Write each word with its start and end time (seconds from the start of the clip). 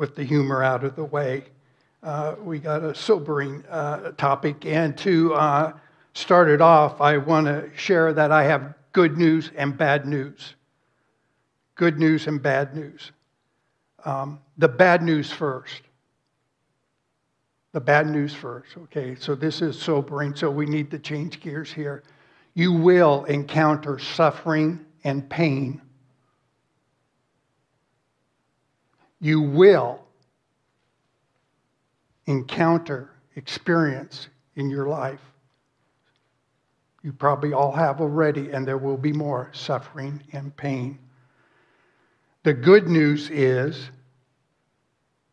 with 0.00 0.16
the 0.16 0.24
humor 0.24 0.62
out 0.62 0.82
of 0.82 0.96
the 0.96 1.04
way. 1.04 1.44
Uh, 2.02 2.34
we 2.42 2.58
got 2.58 2.82
a 2.82 2.94
sobering 2.94 3.62
uh, 3.68 4.12
topic. 4.12 4.64
And 4.64 4.96
to 4.96 5.34
uh, 5.34 5.72
start 6.14 6.48
it 6.48 6.62
off, 6.62 7.02
I 7.02 7.18
want 7.18 7.46
to 7.46 7.70
share 7.76 8.14
that 8.14 8.32
I 8.32 8.44
have 8.44 8.72
good 8.92 9.18
news 9.18 9.50
and 9.54 9.76
bad 9.76 10.06
news. 10.06 10.54
Good 11.74 11.98
news 11.98 12.26
and 12.28 12.42
bad 12.42 12.74
news. 12.74 13.12
Um, 14.06 14.40
the 14.56 14.68
bad 14.68 15.02
news 15.02 15.30
first. 15.30 15.82
The 17.72 17.80
bad 17.80 18.06
news 18.06 18.32
first. 18.32 18.78
Okay, 18.78 19.14
so 19.16 19.34
this 19.34 19.60
is 19.60 19.78
sobering, 19.78 20.34
so 20.34 20.50
we 20.50 20.64
need 20.64 20.90
to 20.92 20.98
change 20.98 21.40
gears 21.40 21.70
here. 21.70 22.04
You 22.54 22.72
will 22.72 23.24
encounter 23.24 23.98
suffering 23.98 24.80
and 25.04 25.28
pain. 25.28 25.82
You 29.20 29.40
will 29.40 30.00
encounter, 32.26 33.10
experience 33.36 34.28
in 34.56 34.70
your 34.70 34.86
life. 34.86 35.20
You 37.02 37.12
probably 37.12 37.52
all 37.52 37.72
have 37.72 38.00
already, 38.00 38.50
and 38.50 38.66
there 38.66 38.78
will 38.78 38.96
be 38.96 39.12
more 39.12 39.50
suffering 39.52 40.22
and 40.32 40.54
pain. 40.56 40.98
The 42.42 42.54
good 42.54 42.88
news 42.88 43.30
is 43.30 43.90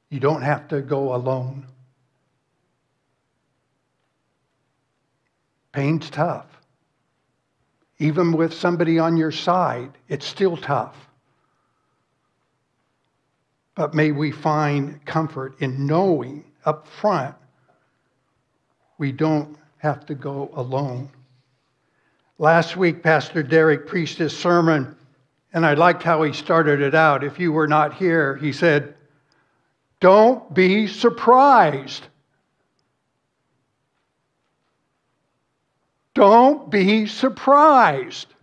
you 0.09 0.19
don't 0.19 0.41
have 0.41 0.67
to 0.69 0.81
go 0.81 1.13
alone. 1.13 1.67
Pain's 5.71 6.09
tough. 6.09 6.47
Even 7.99 8.31
with 8.31 8.53
somebody 8.53 8.99
on 8.99 9.17
your 9.17 9.31
side, 9.31 9.91
it's 10.07 10.25
still 10.25 10.57
tough. 10.57 11.06
But 13.77 13.93
may 13.93 14.11
we 14.11 14.31
find 14.31 15.05
comfort 15.05 15.61
in 15.61 15.85
knowing 15.85 16.43
up 16.65 16.87
front 16.87 17.35
we 18.97 19.11
don't 19.11 19.55
have 19.77 20.03
to 20.07 20.15
go 20.15 20.49
alone. 20.55 21.09
Last 22.39 22.75
week, 22.75 23.03
Pastor 23.03 23.43
Derek 23.43 23.85
preached 23.85 24.17
his 24.17 24.35
sermon, 24.35 24.95
and 25.53 25.63
I 25.63 25.75
liked 25.75 26.01
how 26.01 26.23
he 26.23 26.33
started 26.33 26.81
it 26.81 26.95
out. 26.95 27.23
If 27.23 27.37
you 27.37 27.51
were 27.51 27.67
not 27.67 27.93
here, 27.93 28.35
he 28.35 28.51
said, 28.51 28.95
Don't 29.99 30.51
be 30.51 30.87
surprised. 30.87 32.07
Don't 36.15 36.71
be 36.71 37.05
surprised. 37.05 38.33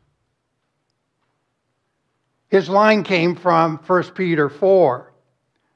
His 2.48 2.68
line 2.68 3.02
came 3.02 3.34
from 3.34 3.78
1 3.78 4.02
Peter 4.12 4.48
4. 4.48 5.13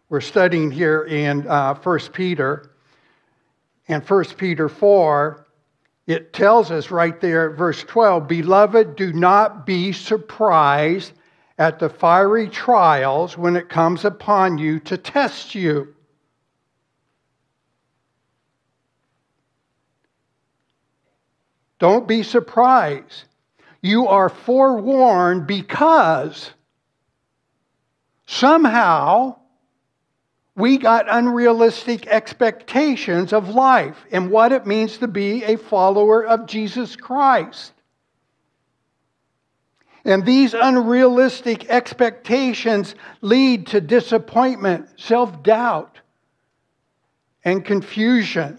We're 0.08 0.20
studying 0.20 0.70
here 0.70 1.02
in 1.04 1.46
uh, 1.46 1.74
1 1.74 1.98
Peter. 2.12 2.70
And 3.88 4.02
1 4.08 4.24
Peter 4.36 4.68
4 4.68 5.46
it 6.08 6.32
tells 6.32 6.70
us 6.70 6.90
right 6.90 7.20
there, 7.20 7.50
verse 7.50 7.84
12 7.84 8.26
Beloved, 8.26 8.96
do 8.96 9.12
not 9.12 9.66
be 9.66 9.92
surprised 9.92 11.12
at 11.58 11.78
the 11.78 11.90
fiery 11.90 12.48
trials 12.48 13.36
when 13.36 13.56
it 13.56 13.68
comes 13.68 14.06
upon 14.06 14.56
you 14.56 14.80
to 14.80 14.96
test 14.96 15.54
you. 15.54 15.94
Don't 21.78 22.08
be 22.08 22.22
surprised. 22.22 23.24
You 23.82 24.08
are 24.08 24.30
forewarned 24.30 25.46
because 25.46 26.52
somehow 28.26 29.37
we 30.58 30.76
got 30.76 31.06
unrealistic 31.08 32.08
expectations 32.08 33.32
of 33.32 33.48
life 33.50 34.04
and 34.10 34.28
what 34.28 34.50
it 34.50 34.66
means 34.66 34.98
to 34.98 35.06
be 35.06 35.44
a 35.44 35.56
follower 35.56 36.26
of 36.26 36.46
Jesus 36.46 36.96
Christ. 36.96 37.72
And 40.04 40.26
these 40.26 40.54
unrealistic 40.54 41.70
expectations 41.70 42.96
lead 43.20 43.68
to 43.68 43.80
disappointment, 43.80 44.88
self 44.98 45.44
doubt, 45.44 46.00
and 47.44 47.64
confusion. 47.64 48.58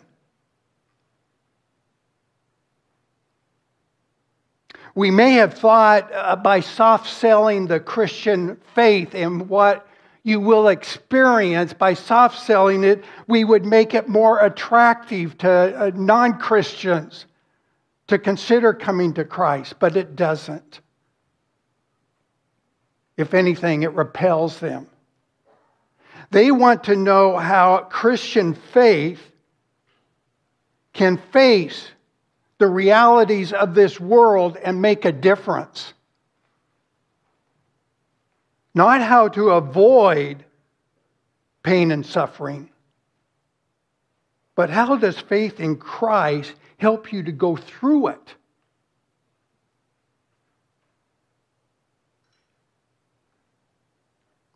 We 4.95 5.11
may 5.11 5.33
have 5.33 5.53
thought 5.53 6.09
uh, 6.13 6.37
by 6.37 6.61
soft 6.61 7.09
selling 7.09 7.67
the 7.67 7.81
Christian 7.81 8.55
faith 8.73 9.13
and 9.15 9.49
what 9.49 9.85
you 10.23 10.39
will 10.39 10.67
experience 10.67 11.73
by 11.73 11.93
soft 11.93 12.39
selling 12.39 12.83
it, 12.83 13.03
we 13.27 13.43
would 13.43 13.65
make 13.65 13.93
it 13.93 14.07
more 14.07 14.39
attractive 14.39 15.37
to 15.39 15.49
uh, 15.49 15.91
non 15.95 16.37
Christians 16.39 17.25
to 18.07 18.17
consider 18.17 18.73
coming 18.73 19.13
to 19.13 19.23
Christ, 19.23 19.75
but 19.79 19.95
it 19.95 20.15
doesn't. 20.15 20.81
If 23.17 23.33
anything, 23.33 23.83
it 23.83 23.93
repels 23.93 24.59
them. 24.59 24.87
They 26.31 26.51
want 26.51 26.85
to 26.85 26.95
know 26.95 27.37
how 27.37 27.87
Christian 27.89 28.53
faith 28.53 29.21
can 30.93 31.17
face 31.31 31.91
the 32.59 32.67
realities 32.67 33.53
of 33.53 33.73
this 33.73 33.99
world 33.99 34.57
and 34.57 34.81
make 34.81 35.05
a 35.05 35.11
difference. 35.11 35.93
Not 38.73 39.01
how 39.01 39.27
to 39.29 39.49
avoid 39.51 40.45
pain 41.63 41.91
and 41.91 42.05
suffering, 42.05 42.69
but 44.55 44.69
how 44.69 44.95
does 44.97 45.19
faith 45.19 45.59
in 45.59 45.77
Christ 45.77 46.53
help 46.77 47.11
you 47.11 47.23
to 47.23 47.31
go 47.31 47.55
through 47.55 48.07
it? 48.09 48.35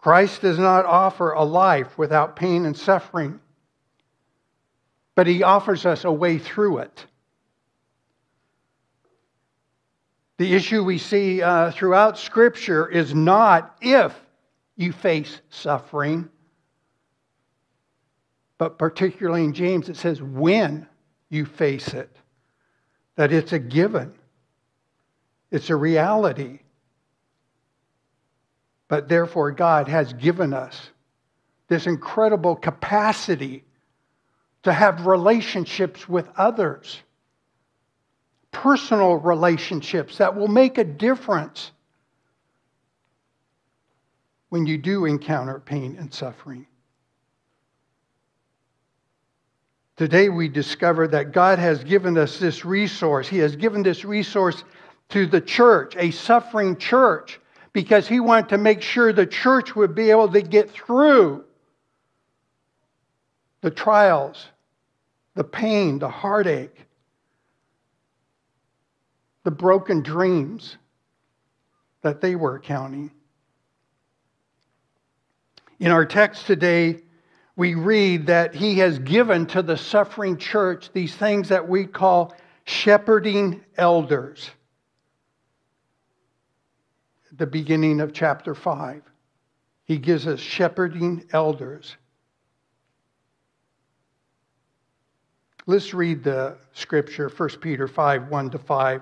Christ 0.03 0.41
does 0.41 0.59
not 0.59 0.85
offer 0.85 1.31
a 1.31 1.43
life 1.43 1.97
without 1.97 2.35
pain 2.35 2.65
and 2.65 2.75
suffering, 2.75 3.39
but 5.15 5.27
he 5.27 5.43
offers 5.43 5.85
us 5.85 6.03
a 6.03 6.11
way 6.11 6.37
through 6.37 6.79
it. 6.79 7.05
The 10.43 10.55
issue 10.55 10.83
we 10.83 10.97
see 10.97 11.41
uh, 11.41 11.71
throughout 11.71 12.19
Scripture 12.19 12.85
is 12.85 13.15
not 13.15 13.77
if 13.79 14.13
you 14.75 14.91
face 14.91 15.39
suffering, 15.49 16.27
but 18.57 18.77
particularly 18.77 19.45
in 19.45 19.53
James, 19.53 19.87
it 19.87 19.95
says 19.95 20.21
when 20.21 20.85
you 21.29 21.45
face 21.45 21.93
it, 21.93 22.13
that 23.15 23.31
it's 23.31 23.53
a 23.53 23.57
given, 23.57 24.13
it's 25.49 25.69
a 25.69 25.77
reality. 25.77 26.59
But 28.89 29.07
therefore, 29.07 29.51
God 29.51 29.87
has 29.87 30.11
given 30.11 30.53
us 30.53 30.89
this 31.69 31.87
incredible 31.87 32.57
capacity 32.57 33.63
to 34.63 34.73
have 34.73 35.07
relationships 35.07 36.09
with 36.09 36.27
others 36.35 37.01
personal 38.53 39.15
relationships 39.15 40.17
that 40.19 40.35
will 40.35 40.47
make 40.47 40.77
a 40.77 40.83
difference 40.83 41.71
when 44.49 44.65
you 44.65 44.77
do 44.77 45.05
encounter 45.05 45.59
pain 45.59 45.97
and 45.99 46.13
suffering. 46.13 46.65
Today, 49.95 50.29
we 50.29 50.47
discover 50.47 51.07
that 51.07 51.33
God 51.33 51.59
has 51.59 51.83
given 51.83 52.17
us 52.17 52.39
this 52.39 52.63
resource. 52.63 53.27
He 53.27 53.39
has 53.39 53.55
given 53.55 53.83
this 53.83 54.05
resource 54.05 54.63
to 55.09 55.25
the 55.25 55.41
church, 55.41 55.95
a 55.97 56.11
suffering 56.11 56.77
church, 56.77 57.39
because 57.73 58.07
He 58.07 58.19
wanted 58.19 58.49
to 58.49 58.57
make 58.57 58.81
sure 58.81 59.11
the 59.11 59.27
church 59.27 59.75
would 59.75 59.93
be 59.93 60.09
able 60.09 60.31
to 60.31 60.41
get 60.41 60.71
through 60.71 61.43
the 63.61 63.71
trials, 63.71 64.47
the 65.35 65.43
pain, 65.43 65.99
the 65.99 66.09
heartache, 66.09 66.75
the 69.43 69.51
broken 69.51 70.01
dreams 70.01 70.77
that 72.01 72.21
they 72.21 72.35
were 72.35 72.59
counting. 72.59 73.11
In 75.79 75.91
our 75.91 76.05
text 76.05 76.45
today, 76.45 77.01
we 77.55 77.75
read 77.75 78.27
that 78.27 78.55
he 78.55 78.79
has 78.79 78.99
given 78.99 79.45
to 79.47 79.61
the 79.61 79.77
suffering 79.77 80.37
church 80.37 80.89
these 80.93 81.13
things 81.13 81.49
that 81.49 81.67
we 81.67 81.85
call 81.85 82.33
shepherding 82.65 83.63
elders. 83.77 84.49
The 87.33 87.47
beginning 87.47 87.99
of 87.99 88.13
chapter 88.13 88.55
5, 88.55 89.01
he 89.85 89.97
gives 89.97 90.27
us 90.27 90.39
shepherding 90.39 91.25
elders. 91.31 91.95
Let's 95.65 95.93
read 95.93 96.23
the 96.23 96.57
scripture, 96.73 97.29
1 97.29 97.49
Peter 97.61 97.87
5 97.87 98.29
1 98.29 98.49
to 98.51 98.57
5. 98.57 99.01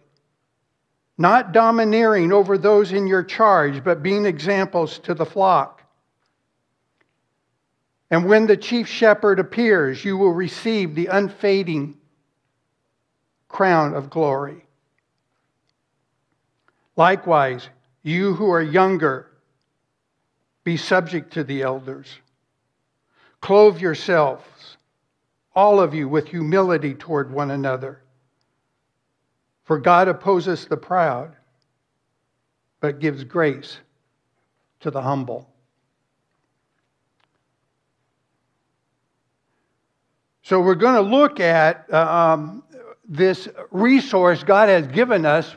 not 1.21 1.51
domineering 1.51 2.31
over 2.33 2.57
those 2.57 2.91
in 2.91 3.07
your 3.07 3.23
charge, 3.23 3.83
but 3.83 4.03
being 4.03 4.25
examples 4.25 4.99
to 4.99 5.13
the 5.13 5.25
flock. 5.25 5.81
And 8.09 8.25
when 8.25 8.47
the 8.47 8.57
chief 8.57 8.87
shepherd 8.87 9.39
appears, 9.39 10.03
you 10.03 10.17
will 10.17 10.33
receive 10.33 10.95
the 10.95 11.07
unfading 11.07 11.97
crown 13.47 13.93
of 13.93 14.09
glory. 14.09 14.65
Likewise, 16.97 17.69
you 18.03 18.33
who 18.33 18.51
are 18.51 18.61
younger, 18.61 19.27
be 20.63 20.75
subject 20.75 21.33
to 21.33 21.43
the 21.43 21.61
elders. 21.61 22.07
Clothe 23.39 23.79
yourselves, 23.79 24.77
all 25.55 25.79
of 25.79 25.93
you, 25.93 26.07
with 26.07 26.27
humility 26.27 26.93
toward 26.93 27.31
one 27.31 27.51
another. 27.51 28.01
For 29.71 29.79
God 29.79 30.09
opposes 30.09 30.65
the 30.65 30.75
proud, 30.75 31.33
but 32.81 32.99
gives 32.99 33.23
grace 33.23 33.77
to 34.81 34.91
the 34.91 35.01
humble. 35.01 35.49
So 40.41 40.59
we're 40.59 40.75
going 40.75 40.95
to 40.95 41.09
look 41.09 41.39
at 41.39 41.85
uh, 41.89 41.99
um, 42.01 42.63
this 43.07 43.47
resource 43.71 44.43
God 44.43 44.67
has 44.67 44.87
given 44.87 45.25
us, 45.25 45.55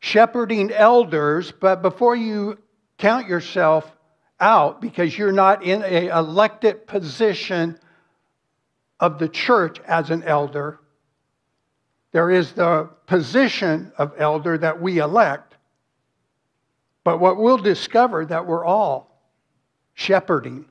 shepherding 0.00 0.70
elders. 0.70 1.50
But 1.50 1.80
before 1.80 2.16
you 2.16 2.58
count 2.98 3.26
yourself 3.26 3.90
out, 4.38 4.82
because 4.82 5.16
you're 5.16 5.32
not 5.32 5.64
in 5.64 5.82
an 5.82 6.10
elected 6.10 6.86
position 6.86 7.78
of 9.00 9.18
the 9.18 9.30
church 9.30 9.80
as 9.86 10.10
an 10.10 10.24
elder, 10.24 10.79
there 12.12 12.30
is 12.30 12.52
the 12.52 12.88
position 13.06 13.92
of 13.98 14.14
elder 14.18 14.58
that 14.58 14.80
we 14.80 14.98
elect. 14.98 15.54
But 17.04 17.20
what 17.20 17.36
we'll 17.36 17.58
discover 17.58 18.26
that 18.26 18.46
we're 18.46 18.64
all 18.64 19.22
shepherding. 19.94 20.64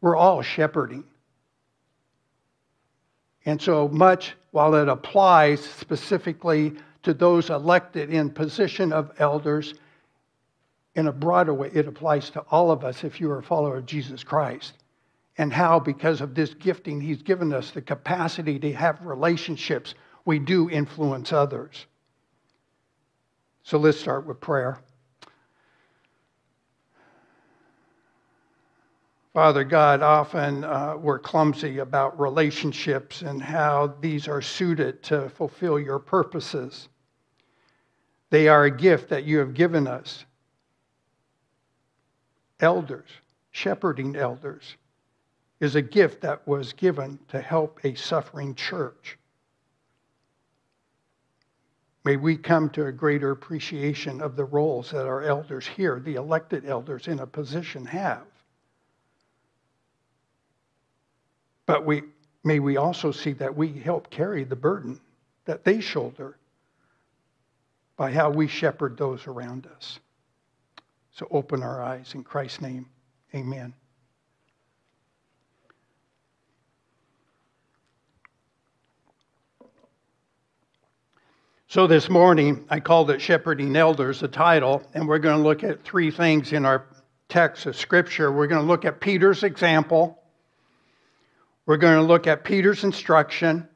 We're 0.00 0.16
all 0.16 0.42
shepherding. 0.42 1.04
And 3.44 3.60
so 3.60 3.88
much, 3.88 4.34
while 4.50 4.74
it 4.74 4.88
applies 4.88 5.62
specifically 5.64 6.74
to 7.02 7.14
those 7.14 7.48
elected 7.50 8.10
in 8.10 8.30
position 8.30 8.92
of 8.92 9.12
elders, 9.18 9.74
in 10.96 11.06
a 11.06 11.12
broader 11.12 11.54
way, 11.54 11.70
it 11.72 11.86
applies 11.86 12.30
to 12.30 12.40
all 12.50 12.70
of 12.70 12.84
us 12.84 13.04
if 13.04 13.20
you 13.20 13.30
are 13.30 13.38
a 13.38 13.42
follower 13.42 13.78
of 13.78 13.86
Jesus 13.86 14.24
Christ 14.24 14.74
and 15.38 15.52
how, 15.52 15.80
because 15.80 16.20
of 16.20 16.34
this 16.34 16.54
gifting, 16.54 17.00
He's 17.00 17.22
given 17.22 17.52
us 17.52 17.70
the 17.70 17.82
capacity 17.82 18.58
to 18.58 18.72
have 18.72 19.04
relationships, 19.04 19.94
we 20.24 20.38
do 20.38 20.68
influence 20.68 21.32
others. 21.32 21.86
So 23.62 23.78
let's 23.78 23.98
start 23.98 24.26
with 24.26 24.40
prayer. 24.40 24.80
Father 29.32 29.62
God, 29.62 30.02
often 30.02 30.64
uh, 30.64 30.96
we're 30.96 31.20
clumsy 31.20 31.78
about 31.78 32.18
relationships 32.18 33.22
and 33.22 33.40
how 33.40 33.94
these 34.00 34.26
are 34.26 34.42
suited 34.42 35.04
to 35.04 35.28
fulfill 35.30 35.78
your 35.78 36.00
purposes. 36.00 36.88
They 38.30 38.48
are 38.48 38.64
a 38.64 38.70
gift 38.70 39.08
that 39.10 39.24
you 39.24 39.38
have 39.38 39.54
given 39.54 39.86
us. 39.86 40.24
Elders, 42.58 43.08
shepherding 43.52 44.16
elders, 44.16 44.76
is 45.60 45.74
a 45.74 45.82
gift 45.82 46.22
that 46.22 46.46
was 46.48 46.72
given 46.72 47.18
to 47.28 47.40
help 47.40 47.80
a 47.84 47.94
suffering 47.94 48.54
church. 48.54 49.18
May 52.04 52.16
we 52.16 52.36
come 52.36 52.70
to 52.70 52.86
a 52.86 52.92
greater 52.92 53.30
appreciation 53.30 54.22
of 54.22 54.34
the 54.34 54.44
roles 54.44 54.90
that 54.90 55.06
our 55.06 55.22
elders 55.22 55.66
here, 55.66 56.00
the 56.00 56.14
elected 56.14 56.64
elders 56.64 57.08
in 57.08 57.20
a 57.20 57.26
position, 57.26 57.84
have. 57.84 58.24
But 61.66 61.84
we, 61.84 62.02
may 62.42 62.58
we 62.58 62.78
also 62.78 63.12
see 63.12 63.32
that 63.34 63.54
we 63.54 63.68
help 63.68 64.08
carry 64.08 64.44
the 64.44 64.56
burden 64.56 64.98
that 65.44 65.62
they 65.62 65.80
shoulder 65.80 66.38
by 67.96 68.10
how 68.10 68.30
we 68.30 68.48
shepherd 68.48 68.96
those 68.96 69.26
around 69.26 69.66
us. 69.76 70.00
So 71.12 71.28
open 71.30 71.62
our 71.62 71.82
eyes 71.82 72.14
in 72.14 72.24
Christ's 72.24 72.62
name. 72.62 72.88
Amen. 73.34 73.74
So 81.70 81.86
this 81.86 82.10
morning, 82.10 82.64
I 82.68 82.80
called 82.80 83.12
it 83.12 83.20
Shepherding 83.20 83.76
Elders, 83.76 84.18
the 84.18 84.26
title, 84.26 84.82
and 84.92 85.06
we're 85.06 85.20
going 85.20 85.36
to 85.36 85.42
look 85.44 85.62
at 85.62 85.84
three 85.84 86.10
things 86.10 86.52
in 86.52 86.66
our 86.66 86.84
text 87.28 87.64
of 87.66 87.76
Scripture. 87.76 88.32
We're 88.32 88.48
going 88.48 88.60
to 88.60 88.66
look 88.66 88.84
at 88.84 89.00
Peter's 89.00 89.44
example, 89.44 90.18
we're 91.66 91.76
going 91.76 91.94
to 91.94 92.02
look 92.02 92.26
at 92.26 92.42
Peter's 92.42 92.82
instruction, 92.82 93.68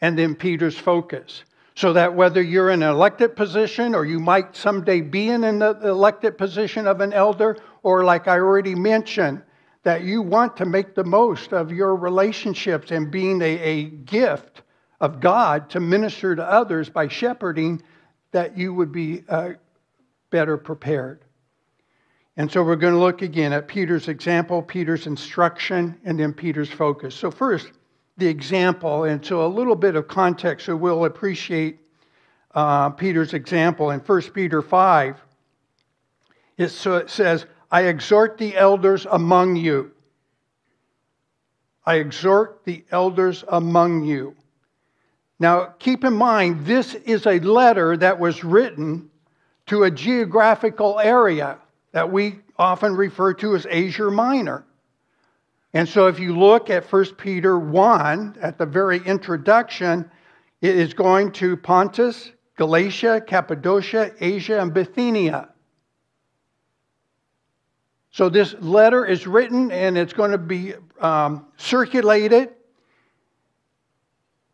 and 0.00 0.18
then 0.18 0.34
Peter's 0.34 0.78
focus. 0.78 1.44
So 1.74 1.92
that 1.92 2.14
whether 2.14 2.40
you're 2.40 2.70
in 2.70 2.82
an 2.82 2.88
elected 2.88 3.36
position 3.36 3.94
or 3.94 4.06
you 4.06 4.18
might 4.18 4.56
someday 4.56 5.02
be 5.02 5.28
in 5.28 5.44
an 5.44 5.60
elected 5.60 6.38
position 6.38 6.86
of 6.86 7.02
an 7.02 7.12
elder, 7.12 7.58
or 7.82 8.02
like 8.02 8.28
I 8.28 8.38
already 8.38 8.74
mentioned, 8.74 9.42
that 9.82 10.04
you 10.04 10.22
want 10.22 10.56
to 10.56 10.64
make 10.64 10.94
the 10.94 11.04
most 11.04 11.52
of 11.52 11.70
your 11.70 11.96
relationships 11.96 12.90
and 12.90 13.10
being 13.10 13.42
a, 13.42 13.58
a 13.58 13.84
gift 13.84 14.62
of 15.00 15.20
God 15.20 15.70
to 15.70 15.80
minister 15.80 16.36
to 16.36 16.44
others 16.44 16.88
by 16.88 17.08
shepherding, 17.08 17.82
that 18.32 18.56
you 18.56 18.74
would 18.74 18.92
be 18.92 19.24
uh, 19.28 19.52
better 20.30 20.56
prepared. 20.56 21.24
And 22.36 22.50
so 22.50 22.62
we're 22.62 22.76
going 22.76 22.94
to 22.94 23.00
look 23.00 23.22
again 23.22 23.52
at 23.52 23.66
Peter's 23.66 24.08
example, 24.08 24.62
Peter's 24.62 25.06
instruction, 25.06 26.00
and 26.04 26.18
then 26.18 26.32
Peter's 26.32 26.70
focus. 26.70 27.14
So, 27.14 27.30
first, 27.30 27.70
the 28.16 28.26
example, 28.26 29.04
and 29.04 29.24
so 29.24 29.44
a 29.44 29.48
little 29.48 29.74
bit 29.74 29.96
of 29.96 30.06
context 30.06 30.66
so 30.66 30.76
we'll 30.76 31.06
appreciate 31.06 31.80
uh, 32.54 32.90
Peter's 32.90 33.34
example. 33.34 33.90
In 33.90 34.00
1 34.00 34.22
Peter 34.34 34.62
5, 34.62 35.16
it, 36.58 36.68
so 36.68 36.96
it 36.96 37.10
says, 37.10 37.46
I 37.70 37.82
exhort 37.82 38.38
the 38.38 38.56
elders 38.56 39.06
among 39.10 39.56
you. 39.56 39.92
I 41.84 41.96
exhort 41.96 42.60
the 42.64 42.84
elders 42.90 43.44
among 43.48 44.04
you. 44.04 44.36
Now, 45.40 45.72
keep 45.78 46.04
in 46.04 46.12
mind, 46.12 46.66
this 46.66 46.94
is 46.94 47.26
a 47.26 47.40
letter 47.40 47.96
that 47.96 48.20
was 48.20 48.44
written 48.44 49.10
to 49.66 49.84
a 49.84 49.90
geographical 49.90 51.00
area 51.00 51.56
that 51.92 52.12
we 52.12 52.40
often 52.58 52.94
refer 52.94 53.32
to 53.34 53.56
as 53.56 53.66
Asia 53.68 54.10
Minor. 54.10 54.66
And 55.72 55.88
so, 55.88 56.08
if 56.08 56.20
you 56.20 56.38
look 56.38 56.68
at 56.68 56.92
1 56.92 57.14
Peter 57.14 57.58
1, 57.58 58.36
at 58.42 58.58
the 58.58 58.66
very 58.66 58.98
introduction, 58.98 60.10
it 60.60 60.76
is 60.76 60.92
going 60.92 61.32
to 61.32 61.56
Pontus, 61.56 62.32
Galatia, 62.56 63.22
Cappadocia, 63.26 64.12
Asia, 64.20 64.60
and 64.60 64.74
Bithynia. 64.74 65.48
So, 68.10 68.28
this 68.28 68.54
letter 68.60 69.06
is 69.06 69.26
written 69.26 69.70
and 69.70 69.96
it's 69.96 70.12
going 70.12 70.32
to 70.32 70.38
be 70.38 70.74
um, 71.00 71.46
circulated 71.56 72.50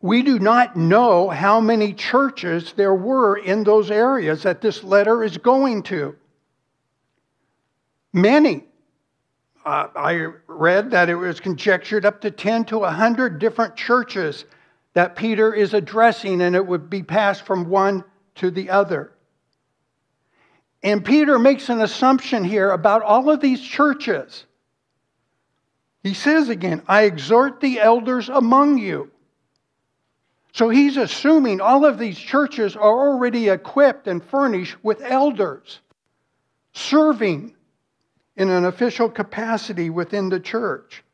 we 0.01 0.23
do 0.23 0.39
not 0.39 0.77
know 0.77 1.29
how 1.29 1.61
many 1.61 1.93
churches 1.93 2.73
there 2.75 2.95
were 2.95 3.37
in 3.37 3.65
those 3.65 3.91
areas 3.91 4.43
that 4.43 4.61
this 4.61 4.85
letter 4.85 5.25
is 5.25 5.39
going 5.39 5.83
to. 5.85 6.15
Many. 8.13 8.65
Uh, 9.65 9.89
I 9.97 10.27
read 10.47 10.91
that 10.93 11.09
it 11.09 11.17
was 11.17 11.41
conjectured 11.41 12.05
up 12.05 12.21
to 12.21 12.31
10 12.31 12.67
to 12.67 12.79
100 12.79 13.39
different 13.39 13.75
churches 13.75 14.45
that 14.95 15.17
Peter 15.17 15.53
is 15.53 15.75
addressing, 15.75 16.41
and 16.41 16.55
it 16.55 16.67
would 16.67 16.89
be 16.89 17.03
passed 17.03 17.43
from 17.43 17.69
one 17.69 18.05
to 18.37 18.51
the 18.51 18.71
other. 18.71 19.13
And 20.83 21.05
Peter 21.05 21.39
makes 21.39 21.69
an 21.69 21.81
assumption 21.81 22.45
here 22.45 22.71
about 22.71 23.03
all 23.03 23.29
of 23.29 23.41
these 23.41 23.61
churches. 23.61 24.45
He 26.03 26.15
says 26.15 26.49
again, 26.49 26.83
I 26.87 27.03
exhort 27.03 27.61
the 27.61 27.81
elders 27.81 28.29
among 28.29 28.79
you. 28.79 29.11
So 30.57 30.71
he's 30.71 30.97
assuming 30.97 31.61
all 31.61 31.85
of 31.85 31.99
these 31.99 32.19
churches 32.19 32.77
are 32.77 33.11
already 33.11 33.51
equipped 33.51 34.09
and 34.09 34.25
furnished 34.25 34.83
with 34.83 35.03
elders 35.03 35.81
serving 36.73 37.55
in 38.37 38.49
an 38.49 38.65
official 38.65 39.11
capacity 39.11 39.91
within 39.91 40.31
the 40.31 40.41
church. 40.41 41.05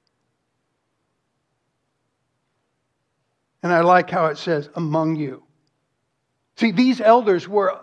And 3.65 3.73
I 3.73 3.81
like 3.81 4.11
how 4.11 4.27
it 4.27 4.39
says, 4.39 4.71
among 4.77 5.17
you. 5.17 5.43
See, 6.55 6.71
these 6.71 7.01
elders 7.01 7.49
were 7.49 7.81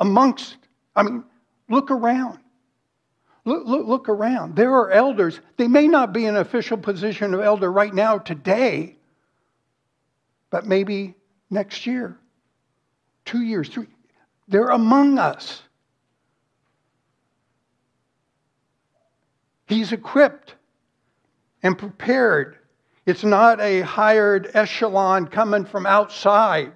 amongst, 0.00 0.56
I 0.96 1.04
mean, 1.04 1.22
look 1.68 1.92
around. 1.92 2.40
Look, 3.44 3.64
look, 3.64 3.86
look 3.86 4.08
around. 4.08 4.56
There 4.56 4.74
are 4.74 4.90
elders. 4.90 5.38
They 5.56 5.68
may 5.68 5.86
not 5.86 6.12
be 6.12 6.24
in 6.24 6.34
an 6.34 6.40
official 6.40 6.78
position 6.78 7.32
of 7.32 7.42
elder 7.42 7.70
right 7.70 7.94
now, 7.94 8.18
today, 8.18 8.95
but 10.50 10.66
maybe 10.66 11.14
next 11.50 11.86
year, 11.86 12.18
two 13.24 13.42
years, 13.42 13.68
three. 13.68 13.88
They're 14.48 14.68
among 14.68 15.18
us. 15.18 15.62
He's 19.66 19.92
equipped 19.92 20.54
and 21.62 21.76
prepared. 21.76 22.58
It's 23.04 23.24
not 23.24 23.60
a 23.60 23.80
hired 23.80 24.50
echelon 24.54 25.26
coming 25.26 25.64
from 25.64 25.86
outside. 25.86 26.72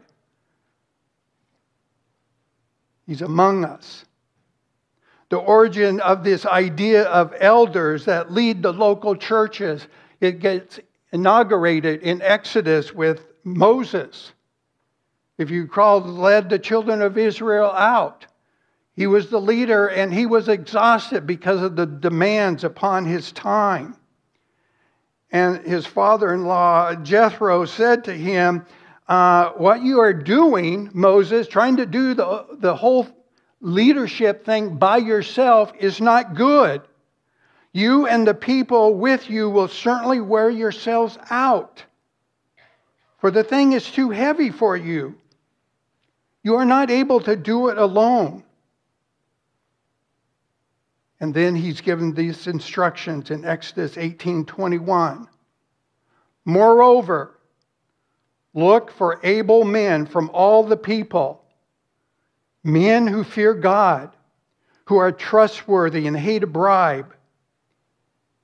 He's 3.07 3.23
among 3.23 3.65
us. 3.65 4.05
The 5.29 5.37
origin 5.37 6.01
of 6.01 6.25
this 6.25 6.45
idea 6.45 7.05
of 7.05 7.33
elders 7.39 8.05
that 8.07 8.33
lead 8.33 8.63
the 8.63 8.73
local 8.73 9.15
churches, 9.15 9.87
it 10.21 10.41
gets 10.41 10.81
inaugurated 11.13 12.03
in 12.03 12.21
Exodus 12.23 12.93
with 12.93 13.30
Moses. 13.45 14.33
If 15.39 15.51
you 15.51 15.63
recall, 15.63 16.01
led 16.01 16.51
the 16.51 16.59
children 16.59 17.03
of 17.03 17.17
Israel 17.17 17.71
out. 17.71 18.27
He 18.95 19.07
was 19.07 19.31
the 19.31 19.41
leader 19.41 19.89
and 19.89 20.13
he 20.13 20.27
was 20.27 20.49
exhausted 20.49 21.27
because 21.27 21.63
of 21.63 21.77
the 21.77 21.87
demands 21.87 22.65
upon 22.65 23.07
his 23.07 23.33
time. 23.33 23.97
And 25.33 25.65
his 25.65 25.87
father 25.87 26.35
in 26.35 26.45
law, 26.45 26.95
Jethro, 26.95 27.65
said 27.65 28.05
to 28.05 28.13
him, 28.13 28.67
uh, 29.09 29.51
What 29.53 29.83
you 29.83 30.01
are 30.01 30.13
doing, 30.13 30.91
Moses, 30.93 31.47
trying 31.47 31.77
to 31.77 31.87
do 31.87 32.15
the, 32.15 32.47
the 32.59 32.75
whole 32.75 33.07
leadership 33.61 34.45
thing 34.45 34.77
by 34.77 34.97
yourself 34.99 35.73
is 35.79 36.01
not 36.01 36.35
good. 36.35 36.83
You 37.73 38.07
and 38.07 38.27
the 38.27 38.35
people 38.35 38.95
with 38.95 39.31
you 39.31 39.49
will 39.49 39.69
certainly 39.69 40.21
wear 40.21 40.51
yourselves 40.51 41.17
out, 41.31 41.85
for 43.21 43.31
the 43.31 43.45
thing 43.45 43.73
is 43.73 43.91
too 43.91 44.11
heavy 44.11 44.51
for 44.51 44.77
you. 44.77 45.15
You 46.43 46.57
are 46.57 46.65
not 46.65 46.91
able 46.91 47.21
to 47.21 47.37
do 47.37 47.69
it 47.69 47.77
alone. 47.77 48.43
And 51.21 51.35
then 51.35 51.55
he's 51.55 51.83
given 51.83 52.15
these 52.15 52.47
instructions 52.47 53.31
in 53.31 53.45
Exodus 53.45 53.99
18:21. 53.99 55.29
Moreover, 56.47 57.39
look 58.55 58.91
for 58.91 59.21
able 59.23 59.65
men 59.65 60.07
from 60.07 60.31
all 60.33 60.65
the 60.65 60.79
people, 60.79 61.45
men 62.65 63.07
who 63.07 63.23
fear 63.23 63.53
God, 63.53 64.11
who 64.87 64.97
are 64.97 65.13
trustworthy 65.13 66.07
and 66.07 66.17
hate 66.17 66.43
a 66.43 66.47
bribe, 66.47 67.15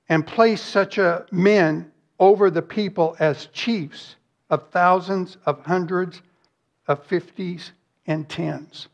and 0.07 0.25
place 0.25 0.61
such 0.61 0.99
a 0.99 1.25
men 1.31 1.91
over 2.19 2.51
the 2.51 2.61
people 2.61 3.15
as 3.19 3.47
chiefs 3.47 4.16
of 4.49 4.69
thousands, 4.71 5.37
of 5.45 5.65
hundreds, 5.65 6.21
of 6.87 7.05
fifties, 7.05 7.71
and 8.05 8.27
tens. 8.29 8.87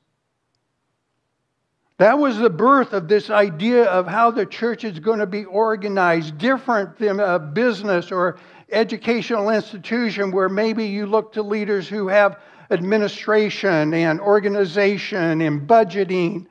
That 1.97 2.17
was 2.17 2.37
the 2.37 2.49
birth 2.49 2.93
of 2.93 3.07
this 3.07 3.29
idea 3.29 3.85
of 3.85 4.07
how 4.07 4.31
the 4.31 4.45
church 4.45 4.83
is 4.83 4.99
going 4.99 5.19
to 5.19 5.27
be 5.27 5.45
organized, 5.45 6.37
different 6.37 6.97
than 6.97 7.19
a 7.19 7.37
business 7.37 8.11
or 8.11 8.39
educational 8.71 9.49
institution 9.49 10.31
where 10.31 10.49
maybe 10.49 10.85
you 10.85 11.05
look 11.05 11.33
to 11.33 11.43
leaders 11.43 11.87
who 11.87 12.07
have 12.07 12.39
administration 12.71 13.93
and 13.93 14.19
organization 14.19 15.41
and 15.41 15.67
budgeting. 15.67 16.47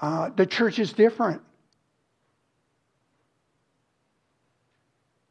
Uh, 0.00 0.30
the 0.36 0.44
church 0.44 0.78
is 0.78 0.92
different. 0.92 1.40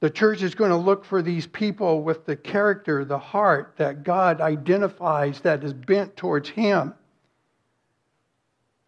The 0.02 0.10
church 0.10 0.44
is 0.44 0.56
going 0.56 0.72
to 0.72 0.78
look 0.78 1.06
for 1.06 1.22
these 1.22 1.48
people 1.48 2.04
with 2.04 2.26
the 2.26 2.36
character, 2.36 3.06
the 3.06 3.18
heart 3.18 3.76
that 3.78 4.04
God 4.04 4.42
identifies 4.42 5.40
that 5.42 5.64
is 5.64 5.74
bent 5.74 6.16
towards 6.16 6.50
Him. 6.50 6.94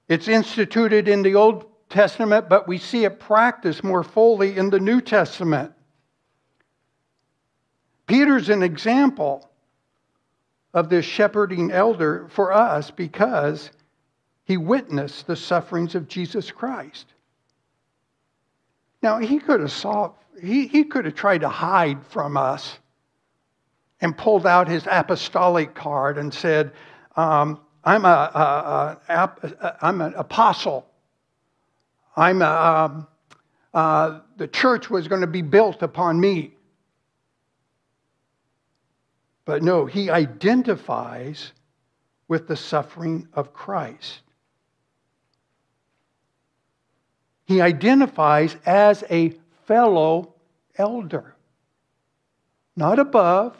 It's 0.08 0.28
instituted 0.28 1.08
in 1.08 1.24
the 1.24 1.36
Old 1.36 1.66
Testament, 1.90 2.50
but 2.50 2.68
we 2.68 2.78
see 2.78 3.06
it 3.06 3.20
practiced 3.20 3.84
more 3.84 4.04
fully 4.04 4.58
in 4.58 4.70
the 4.70 4.80
New 4.80 5.02
Testament. 5.02 5.74
Peter's 8.06 8.50
an 8.50 8.64
example 8.64 9.50
of 10.74 10.90
this 10.90 11.06
shepherding 11.06 11.72
elder 11.72 12.28
for 12.30 12.54
us 12.54 12.92
because 12.92 13.72
he 14.46 14.58
witnessed 14.58 15.28
the 15.28 15.36
sufferings 15.36 15.96
of 15.96 16.08
Jesus 16.08 16.52
Christ. 16.52 17.08
Now, 19.02 19.20
he 19.20 19.40
could 19.40 19.60
have 19.60 19.72
saw, 19.72 20.12
he, 20.42 20.68
he 20.68 20.84
could 20.84 21.06
have 21.06 21.16
tried 21.16 21.42
to 21.42 21.50
hide 21.50 22.06
from 22.08 22.38
us 22.38 22.78
and 24.02 24.18
pulled 24.18 24.46
out 24.46 24.68
his 24.68 24.88
apostolic 24.90 25.74
card 25.74 26.18
and 26.18 26.34
said, 26.34 26.72
um, 27.16 27.60
I'm, 27.84 28.06
a, 28.06 28.08
a, 28.08 29.14
a, 29.14 29.78
I'm 29.82 30.02
an 30.02 30.14
apostle. 30.16 30.86
I'm 32.16 32.42
a, 32.42 32.46
um, 32.46 33.08
uh, 33.74 34.20
the 34.38 34.48
church 34.48 34.90
was 34.90 35.08
going 35.08 35.22
to 35.22 35.28
be 35.28 35.42
built 35.42 35.82
upon 35.82 36.20
me. 36.20 36.54
But 39.46 39.64
no, 39.64 39.86
he 39.86 40.10
identifies 40.10 41.54
with 42.28 42.48
the 42.48 42.56
suffering 42.56 43.28
of 43.34 43.54
Christ. 43.54 44.20
He 47.46 47.62
identifies 47.62 48.58
as 48.66 49.06
a 49.10 49.34
fellow 49.68 50.34
elder. 50.78 51.36
Not 52.76 53.00
above, 53.00 53.56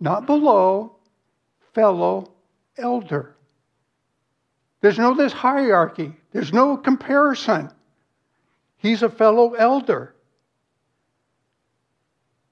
not 0.00 0.26
below, 0.26 0.96
fellow 1.74 2.32
elder. 2.76 3.36
There's 4.80 4.98
no 4.98 5.14
this 5.14 5.32
hierarchy. 5.32 6.14
There's 6.32 6.52
no 6.52 6.76
comparison. 6.76 7.70
He's 8.78 9.02
a 9.02 9.10
fellow 9.10 9.54
elder. 9.54 10.14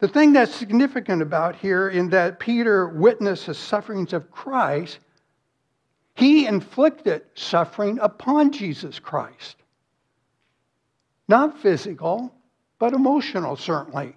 The 0.01 0.09
thing 0.09 0.33
that's 0.33 0.55
significant 0.55 1.23
about 1.23 1.57
here 1.57 1.89
in 1.89 2.11
that 2.11 2.39
Peter 2.39 2.89
witnessed 2.89 3.47
the 3.47 3.55
sufferings 3.55 4.13
of 4.13 4.31
Christ, 4.31 4.99
he 6.15 6.47
inflicted 6.47 7.23
suffering 7.35 7.99
upon 8.01 8.53
Jesus 8.53 8.99
Christ. 8.99 9.57
Not 11.27 11.59
physical, 11.59 12.33
but 12.79 12.95
emotional, 12.95 13.57
certainly 13.57 14.15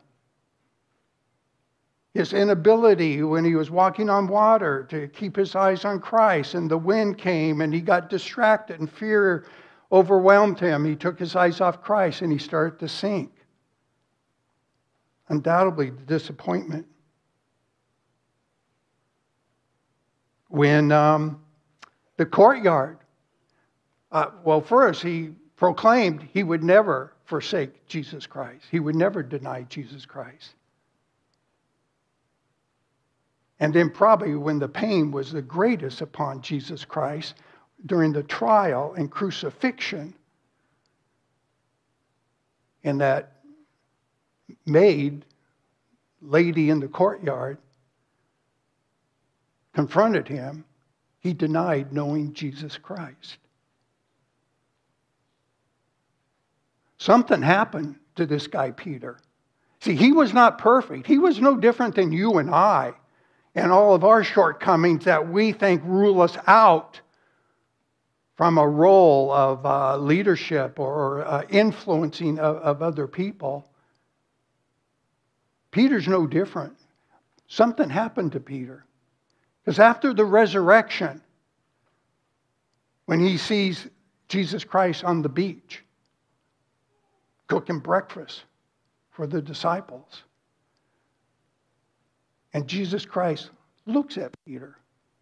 his 2.13 2.33
inability 2.33 3.23
when 3.23 3.45
he 3.45 3.55
was 3.55 3.71
walking 3.71 4.09
on 4.09 4.27
water 4.27 4.85
to 4.89 5.07
keep 5.07 5.35
his 5.35 5.55
eyes 5.55 5.85
on 5.85 5.99
Christ, 5.99 6.55
and 6.55 6.69
the 6.69 6.77
wind 6.77 7.17
came 7.17 7.61
and 7.61 7.73
he 7.73 7.79
got 7.79 8.09
distracted 8.09 8.79
and 8.79 8.91
fear 8.91 9.45
overwhelmed 9.91 10.59
him. 10.59 10.83
He 10.83 10.95
took 10.95 11.17
his 11.17 11.35
eyes 11.35 11.61
off 11.61 11.81
Christ 11.81 12.21
and 12.21 12.31
he 12.31 12.37
started 12.37 12.79
to 12.79 12.89
sink. 12.89 13.31
Undoubtedly, 15.29 15.91
the 15.91 16.01
disappointment. 16.01 16.85
When 20.49 20.91
um, 20.91 21.41
the 22.17 22.25
courtyard, 22.25 22.97
uh, 24.11 24.31
well, 24.43 24.59
first 24.59 25.01
he 25.01 25.29
proclaimed 25.55 26.27
he 26.33 26.43
would 26.43 26.61
never 26.61 27.13
forsake 27.31 27.87
Jesus 27.87 28.27
Christ, 28.27 28.65
he 28.69 28.81
would 28.81 28.93
never 28.93 29.23
deny 29.23 29.61
Jesus 29.69 30.05
Christ. 30.05 30.53
And 33.57 33.73
then, 33.73 33.89
probably 33.89 34.35
when 34.35 34.59
the 34.59 34.67
pain 34.67 35.11
was 35.11 35.31
the 35.31 35.41
greatest 35.41 36.01
upon 36.01 36.41
Jesus 36.41 36.83
Christ 36.83 37.35
during 37.85 38.11
the 38.11 38.23
trial 38.23 38.95
and 38.97 39.09
crucifixion, 39.09 40.13
and 42.83 42.99
that 42.99 43.37
maid, 44.65 45.23
lady 46.21 46.69
in 46.69 46.81
the 46.81 46.89
courtyard, 46.89 47.59
confronted 49.73 50.27
him, 50.27 50.65
he 51.19 51.31
denied 51.31 51.93
knowing 51.93 52.33
Jesus 52.33 52.77
Christ. 52.77 53.37
Something 57.01 57.41
happened 57.41 57.95
to 58.15 58.27
this 58.27 58.45
guy, 58.45 58.69
Peter. 58.69 59.17
See, 59.79 59.95
he 59.95 60.11
was 60.11 60.35
not 60.35 60.59
perfect. 60.59 61.07
He 61.07 61.17
was 61.17 61.41
no 61.41 61.57
different 61.57 61.95
than 61.95 62.11
you 62.11 62.37
and 62.37 62.53
I 62.53 62.93
and 63.55 63.71
all 63.71 63.95
of 63.95 64.03
our 64.03 64.23
shortcomings 64.23 65.05
that 65.05 65.27
we 65.27 65.51
think 65.51 65.81
rule 65.83 66.21
us 66.21 66.37
out 66.45 67.01
from 68.35 68.59
a 68.59 68.67
role 68.67 69.31
of 69.31 69.65
uh, 69.65 69.97
leadership 69.97 70.79
or 70.79 71.25
uh, 71.25 71.41
influencing 71.49 72.37
of, 72.37 72.57
of 72.57 72.83
other 72.83 73.07
people. 73.07 73.67
Peter's 75.71 76.07
no 76.07 76.27
different. 76.27 76.77
Something 77.47 77.89
happened 77.89 78.33
to 78.33 78.39
Peter. 78.39 78.85
Because 79.65 79.79
after 79.79 80.13
the 80.13 80.25
resurrection, 80.25 81.19
when 83.07 83.19
he 83.19 83.37
sees 83.37 83.87
Jesus 84.27 84.63
Christ 84.63 85.03
on 85.03 85.23
the 85.23 85.29
beach 85.29 85.83
cooking 87.51 87.79
breakfast 87.79 88.45
for 89.09 89.27
the 89.27 89.41
disciples, 89.41 90.23
and 92.53 92.65
Jesus 92.65 93.05
Christ 93.05 93.49
looks 93.85 94.17
at 94.17 94.33
Peter, 94.45 94.77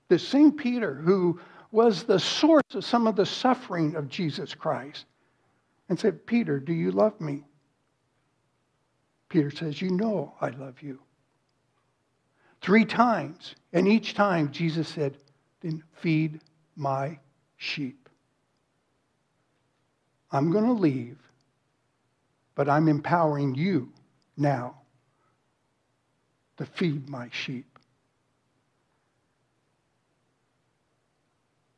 the 0.09 0.19
same 0.19 0.51
Peter 0.51 0.93
who 0.93 1.39
was 1.71 2.03
the 2.03 2.19
source 2.19 2.75
of 2.75 2.85
some 2.85 3.07
of 3.07 3.15
the 3.15 3.25
suffering 3.25 3.95
of 3.95 4.09
Jesus 4.09 4.53
Christ, 4.53 5.05
and 5.89 5.99
said, 5.99 6.23
Peter, 6.27 6.59
do 6.59 6.71
you 6.71 6.91
love 6.91 7.19
me? 7.19 7.45
Peter 9.29 9.49
says, 9.49 9.81
You 9.81 9.89
know 9.89 10.35
I 10.39 10.49
love 10.49 10.83
you. 10.83 10.99
Three 12.61 12.85
times. 12.85 13.55
And 13.73 13.87
each 13.87 14.13
time 14.13 14.51
Jesus 14.51 14.87
said, 14.87 15.17
Then 15.61 15.83
feed 15.93 16.41
my 16.75 17.17
sheep. 17.57 18.07
I'm 20.31 20.51
going 20.51 20.65
to 20.65 20.73
leave, 20.73 21.17
but 22.59 22.67
I'm 22.67 22.89
empowering 22.89 23.55
you 23.55 23.89
now 24.35 24.81
to 26.57 26.65
feed 26.65 27.07
my 27.07 27.29
sheep. 27.31 27.79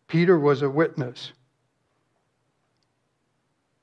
Peter 0.07 0.39
was 0.39 0.63
a 0.63 0.69
witness 0.71 1.33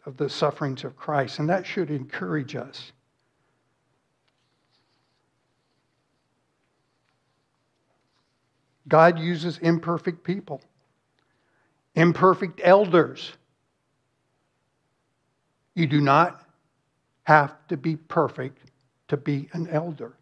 of 0.06 0.16
the 0.16 0.28
sufferings 0.28 0.82
of 0.82 0.96
Christ, 0.96 1.38
and 1.38 1.48
that 1.48 1.64
should 1.64 1.92
encourage 1.92 2.56
us. 2.56 2.90
God 8.88 9.20
uses 9.20 9.58
imperfect 9.58 10.24
people, 10.24 10.60
imperfect 11.94 12.60
elders. 12.64 13.34
You 15.76 15.86
do 15.86 16.00
not 16.00 16.44
have 17.28 17.54
to 17.68 17.76
be 17.76 17.94
perfect 17.94 18.70
to 19.06 19.14
be 19.14 19.50
an 19.52 19.68
elder. 19.68 20.14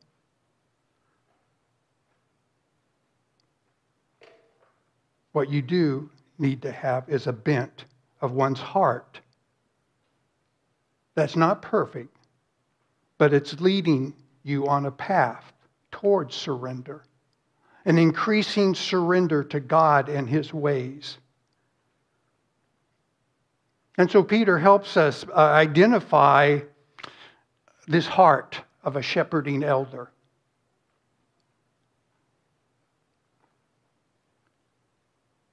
What 5.30 5.48
you 5.48 5.62
do 5.62 6.10
need 6.36 6.62
to 6.62 6.72
have 6.72 7.08
is 7.08 7.28
a 7.28 7.32
bent 7.32 7.84
of 8.20 8.32
one's 8.32 8.58
heart. 8.58 9.20
That's 11.14 11.36
not 11.36 11.62
perfect, 11.62 12.12
but 13.18 13.32
it's 13.32 13.60
leading 13.60 14.12
you 14.42 14.66
on 14.66 14.86
a 14.86 14.90
path 14.90 15.52
towards 15.92 16.34
surrender, 16.34 17.04
an 17.84 17.98
increasing 17.98 18.74
surrender 18.74 19.44
to 19.44 19.60
God 19.60 20.08
and 20.08 20.28
His 20.28 20.52
ways. 20.52 21.18
And 23.96 24.10
so 24.10 24.24
Peter 24.24 24.58
helps 24.58 24.96
us 24.96 25.24
uh, 25.28 25.36
identify 25.36 26.58
this 27.86 28.06
heart 28.06 28.60
of 28.84 28.96
a 28.96 29.02
shepherding 29.02 29.62
elder. 29.62 30.10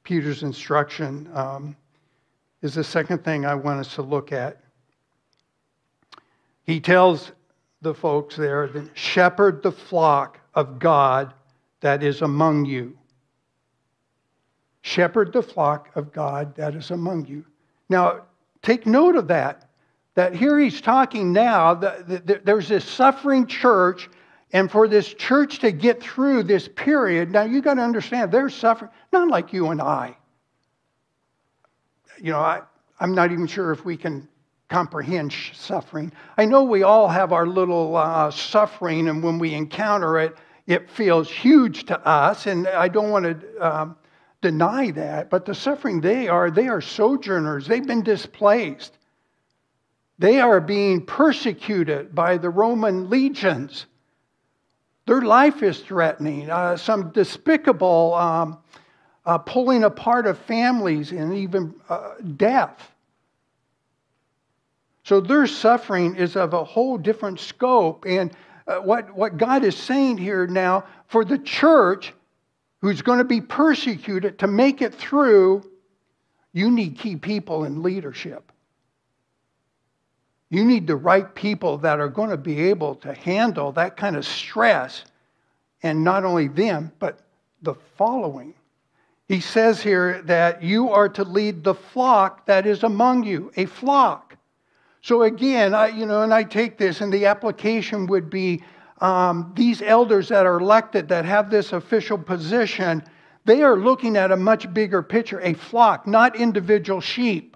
Peter's 0.03 0.43
instruction 0.43 1.29
um, 1.33 1.75
is 2.61 2.73
the 2.73 2.83
second 2.83 3.23
thing 3.23 3.45
I 3.45 3.55
want 3.55 3.79
us 3.79 3.95
to 3.95 4.01
look 4.01 4.31
at. 4.31 4.61
He 6.65 6.79
tells 6.79 7.31
the 7.81 7.93
folks 7.93 8.35
there 8.35 8.67
that 8.67 8.97
shepherd 8.97 9.63
the 9.63 9.71
flock 9.71 10.39
of 10.55 10.79
God 10.79 11.33
that 11.81 12.03
is 12.03 12.21
among 12.21 12.65
you. 12.65 12.97
Shepherd 14.81 15.33
the 15.33 15.43
flock 15.43 15.89
of 15.95 16.11
God 16.11 16.55
that 16.55 16.75
is 16.75 16.91
among 16.91 17.25
you. 17.25 17.45
Now, 17.89 18.21
take 18.61 18.85
note 18.85 19.15
of 19.15 19.27
that. 19.27 19.69
That 20.15 20.35
here 20.35 20.59
he's 20.59 20.79
talking 20.79 21.33
now, 21.33 21.73
that 21.73 22.45
there's 22.45 22.67
this 22.67 22.85
suffering 22.85 23.47
church 23.47 24.09
and 24.53 24.69
for 24.69 24.87
this 24.87 25.11
church 25.15 25.59
to 25.59 25.71
get 25.71 26.01
through 26.01 26.43
this 26.43 26.67
period, 26.67 27.31
now 27.31 27.41
you 27.41 27.59
got 27.59 27.73
to 27.73 27.81
understand 27.81 28.31
they're 28.31 28.49
suffering, 28.49 28.91
not 29.11 29.27
like 29.27 29.51
you 29.51 29.69
and 29.69 29.81
I. 29.81 30.15
You 32.19 32.31
know, 32.31 32.39
I, 32.39 32.61
I'm 32.99 33.15
not 33.15 33.31
even 33.31 33.47
sure 33.47 33.71
if 33.71 33.83
we 33.83 33.97
can 33.97 34.27
comprehend 34.69 35.33
suffering. 35.53 36.11
I 36.37 36.45
know 36.45 36.63
we 36.63 36.83
all 36.83 37.07
have 37.07 37.33
our 37.33 37.47
little 37.47 37.95
uh, 37.95 38.29
suffering, 38.29 39.09
and 39.09 39.23
when 39.23 39.39
we 39.39 39.55
encounter 39.55 40.19
it, 40.19 40.37
it 40.67 40.87
feels 40.87 41.29
huge 41.31 41.85
to 41.85 42.07
us, 42.07 42.45
and 42.45 42.67
I 42.67 42.87
don't 42.87 43.09
want 43.09 43.25
to 43.25 43.57
um, 43.59 43.95
deny 44.41 44.91
that. 44.91 45.31
But 45.31 45.45
the 45.45 45.55
suffering 45.55 45.99
they 45.99 46.27
are, 46.27 46.51
they 46.51 46.67
are 46.67 46.79
sojourners, 46.79 47.65
they've 47.65 47.85
been 47.85 48.03
displaced. 48.03 48.99
They 50.23 50.39
are 50.39 50.61
being 50.61 51.05
persecuted 51.05 52.15
by 52.15 52.37
the 52.37 52.49
Roman 52.49 53.09
legions. 53.09 53.87
Their 55.05 55.21
life 55.21 55.61
is 55.61 55.79
threatening. 55.79 56.49
Uh, 56.49 56.77
some 56.77 57.09
despicable 57.09 58.13
um, 58.13 58.57
uh, 59.25 59.39
pulling 59.39 59.83
apart 59.83 60.25
of 60.25 60.39
families 60.39 61.11
and 61.11 61.33
even 61.33 61.75
uh, 61.89 62.11
death. 62.37 62.89
So 65.03 65.19
their 65.19 65.45
suffering 65.45 66.15
is 66.15 66.37
of 66.37 66.53
a 66.53 66.63
whole 66.63 66.97
different 66.97 67.41
scope. 67.41 68.05
And 68.05 68.31
uh, 68.65 68.75
what, 68.77 69.13
what 69.13 69.35
God 69.35 69.65
is 69.65 69.75
saying 69.75 70.19
here 70.19 70.47
now 70.47 70.85
for 71.07 71.25
the 71.25 71.37
church 71.37 72.13
who's 72.79 73.01
going 73.01 73.17
to 73.17 73.25
be 73.25 73.41
persecuted 73.41 74.39
to 74.39 74.47
make 74.47 74.81
it 74.81 74.95
through, 74.95 75.69
you 76.53 76.71
need 76.71 76.97
key 76.97 77.17
people 77.17 77.65
in 77.65 77.83
leadership. 77.83 78.52
You 80.53 80.63
need 80.63 80.85
the 80.85 80.95
right 80.95 81.33
people 81.33 81.79
that 81.79 81.99
are 81.99 82.07
going 82.07 82.29
to 82.29 82.37
be 82.37 82.69
able 82.69 82.93
to 82.97 83.11
handle 83.11 83.71
that 83.71 83.97
kind 83.97 84.15
of 84.15 84.23
stress, 84.23 85.03
and 85.81 86.03
not 86.03 86.25
only 86.25 86.47
them, 86.47 86.91
but 86.99 87.21
the 87.63 87.73
following. 87.97 88.53
He 89.27 89.39
says 89.39 89.81
here 89.81 90.21
that 90.25 90.61
you 90.61 90.91
are 90.91 91.09
to 91.09 91.23
lead 91.23 91.63
the 91.63 91.73
flock 91.73 92.45
that 92.45 92.67
is 92.67 92.83
among 92.83 93.23
you, 93.23 93.51
a 93.57 93.65
flock. 93.65 94.37
So 95.01 95.23
again, 95.23 95.73
I, 95.73 95.87
you 95.87 96.05
know, 96.05 96.21
and 96.21 96.31
I 96.31 96.43
take 96.43 96.77
this, 96.77 97.01
and 97.01 97.11
the 97.11 97.25
application 97.25 98.05
would 98.05 98.29
be 98.29 98.63
um, 99.01 99.53
these 99.55 99.81
elders 99.81 100.29
that 100.29 100.45
are 100.45 100.59
elected 100.59 101.09
that 101.09 101.25
have 101.25 101.49
this 101.49 101.73
official 101.73 102.19
position, 102.19 103.01
they 103.45 103.63
are 103.63 103.75
looking 103.75 104.17
at 104.17 104.31
a 104.31 104.37
much 104.37 104.71
bigger 104.71 105.01
picture, 105.01 105.39
a 105.39 105.55
flock, 105.55 106.05
not 106.05 106.35
individual 106.35 107.01
sheep. 107.01 107.52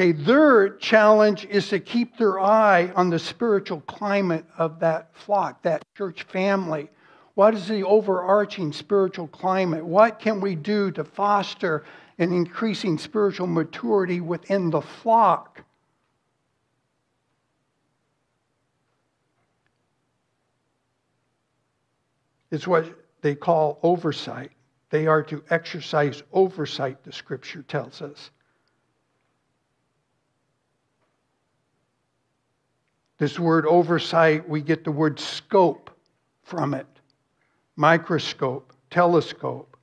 Okay, 0.00 0.12
their 0.12 0.70
challenge 0.76 1.44
is 1.44 1.68
to 1.68 1.78
keep 1.78 2.16
their 2.16 2.40
eye 2.40 2.90
on 2.96 3.10
the 3.10 3.18
spiritual 3.18 3.82
climate 3.82 4.46
of 4.56 4.80
that 4.80 5.14
flock, 5.14 5.60
that 5.60 5.82
church 5.94 6.22
family. 6.22 6.88
What 7.34 7.52
is 7.52 7.68
the 7.68 7.82
overarching 7.82 8.72
spiritual 8.72 9.28
climate? 9.28 9.84
What 9.84 10.18
can 10.18 10.40
we 10.40 10.54
do 10.54 10.90
to 10.92 11.04
foster 11.04 11.84
an 12.16 12.32
increasing 12.32 12.96
spiritual 12.96 13.46
maturity 13.46 14.22
within 14.22 14.70
the 14.70 14.80
flock? 14.80 15.62
It's 22.50 22.66
what 22.66 22.86
they 23.20 23.34
call 23.34 23.78
oversight. 23.82 24.52
They 24.88 25.06
are 25.06 25.22
to 25.24 25.44
exercise 25.50 26.22
oversight, 26.32 27.04
the 27.04 27.12
scripture 27.12 27.60
tells 27.64 28.00
us. 28.00 28.30
This 33.20 33.38
word 33.38 33.66
oversight, 33.66 34.48
we 34.48 34.62
get 34.62 34.82
the 34.82 34.90
word 34.90 35.20
scope 35.20 35.90
from 36.42 36.72
it 36.72 36.86
microscope, 37.76 38.72
telescope. 38.90 39.76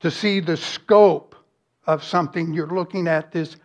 To 0.00 0.10
see 0.12 0.38
the 0.38 0.56
scope 0.56 1.34
of 1.86 2.04
something, 2.04 2.52
you're 2.52 2.68
looking 2.68 3.08
at 3.08 3.32
this 3.32 3.56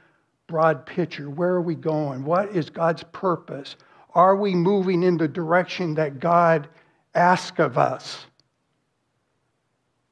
broad 0.48 0.86
picture. 0.86 1.30
Where 1.30 1.52
are 1.52 1.62
we 1.62 1.76
going? 1.76 2.24
What 2.24 2.56
is 2.56 2.72
God's 2.72 3.04
purpose? 3.12 3.76
Are 4.16 4.36
we 4.36 4.56
moving 4.56 5.04
in 5.04 5.16
the 5.16 5.28
direction 5.28 5.94
that 5.96 6.20
God 6.20 6.68
asks 7.14 7.60
of 7.60 7.78
us? 7.78 8.26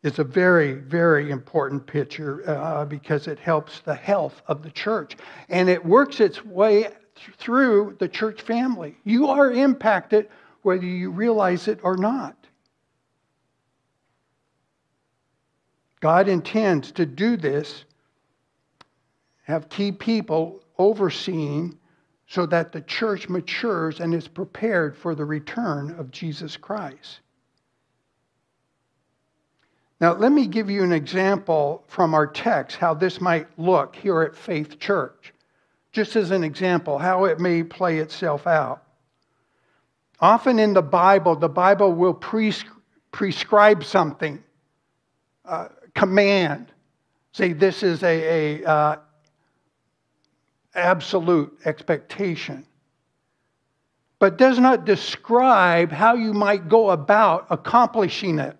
It's 0.03 0.19
a 0.19 0.23
very, 0.23 0.73
very 0.73 1.31
important 1.31 1.85
picture 1.87 2.47
uh, 2.47 2.85
because 2.85 3.27
it 3.27 3.39
helps 3.39 3.79
the 3.79 3.95
health 3.95 4.43
of 4.47 4.61
the 4.61 4.71
church. 4.71 5.17
And 5.49 5.69
it 5.69 5.83
works 5.83 6.19
its 6.19 6.45
way 6.45 6.89
through 7.37 7.95
the 7.99 8.07
church 8.07 8.41
family. 8.41 8.95
You 9.03 9.27
are 9.27 9.51
impacted 9.51 10.29
whether 10.61 10.85
you 10.85 11.09
realize 11.09 11.67
it 11.67 11.79
or 11.83 11.97
not. 11.97 12.35
God 15.99 16.27
intends 16.27 16.91
to 16.93 17.05
do 17.05 17.35
this, 17.35 17.83
have 19.43 19.69
key 19.69 19.91
people 19.91 20.63
overseeing 20.77 21.77
so 22.27 22.45
that 22.45 22.71
the 22.71 22.81
church 22.81 23.27
matures 23.27 23.99
and 23.99 24.13
is 24.13 24.27
prepared 24.27 24.95
for 24.95 25.15
the 25.15 25.25
return 25.25 25.91
of 25.97 26.11
Jesus 26.11 26.55
Christ. 26.55 27.19
Now, 29.99 30.13
let 30.13 30.31
me 30.31 30.47
give 30.47 30.69
you 30.69 30.83
an 30.83 30.93
example 30.93 31.83
from 31.87 32.13
our 32.13 32.27
text 32.27 32.77
how 32.77 32.93
this 32.93 33.19
might 33.19 33.47
look 33.59 33.95
here 33.95 34.21
at 34.21 34.35
Faith 34.35 34.79
Church, 34.79 35.33
just 35.91 36.15
as 36.15 36.31
an 36.31 36.43
example, 36.43 36.97
how 36.97 37.25
it 37.25 37.39
may 37.39 37.63
play 37.63 37.97
itself 37.97 38.45
out. 38.45 38.83
Often 40.19 40.59
in 40.59 40.73
the 40.73 40.81
Bible, 40.81 41.35
the 41.35 41.49
Bible 41.49 41.93
will 41.93 42.13
pres- 42.13 42.65
prescribe 43.11 43.83
something, 43.83 44.43
uh, 45.45 45.69
command, 45.95 46.71
say 47.31 47.53
this 47.53 47.83
is 47.83 48.03
a, 48.03 48.59
a 48.61 48.69
uh, 48.69 48.95
absolute 50.75 51.57
expectation, 51.65 52.65
but 54.19 54.37
does 54.37 54.59
not 54.59 54.85
describe 54.85 55.91
how 55.91 56.15
you 56.15 56.33
might 56.33 56.67
go 56.67 56.89
about 56.89 57.47
accomplishing 57.49 58.39
it. 58.39 58.57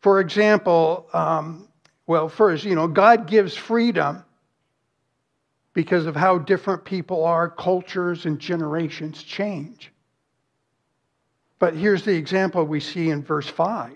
For 0.00 0.18
example, 0.18 1.08
um, 1.12 1.68
well, 2.06 2.28
first, 2.28 2.64
you 2.64 2.74
know, 2.74 2.88
God 2.88 3.28
gives 3.28 3.54
freedom 3.54 4.24
because 5.74 6.06
of 6.06 6.14
how 6.14 6.38
different 6.38 6.84
people 6.84 7.24
are, 7.24 7.48
cultures 7.48 8.26
and 8.26 8.38
generations 8.38 9.22
change. 9.22 9.92
But 11.58 11.74
here's 11.74 12.04
the 12.04 12.14
example 12.14 12.64
we 12.64 12.80
see 12.80 13.10
in 13.10 13.22
verse 13.22 13.48
5. 13.48 13.92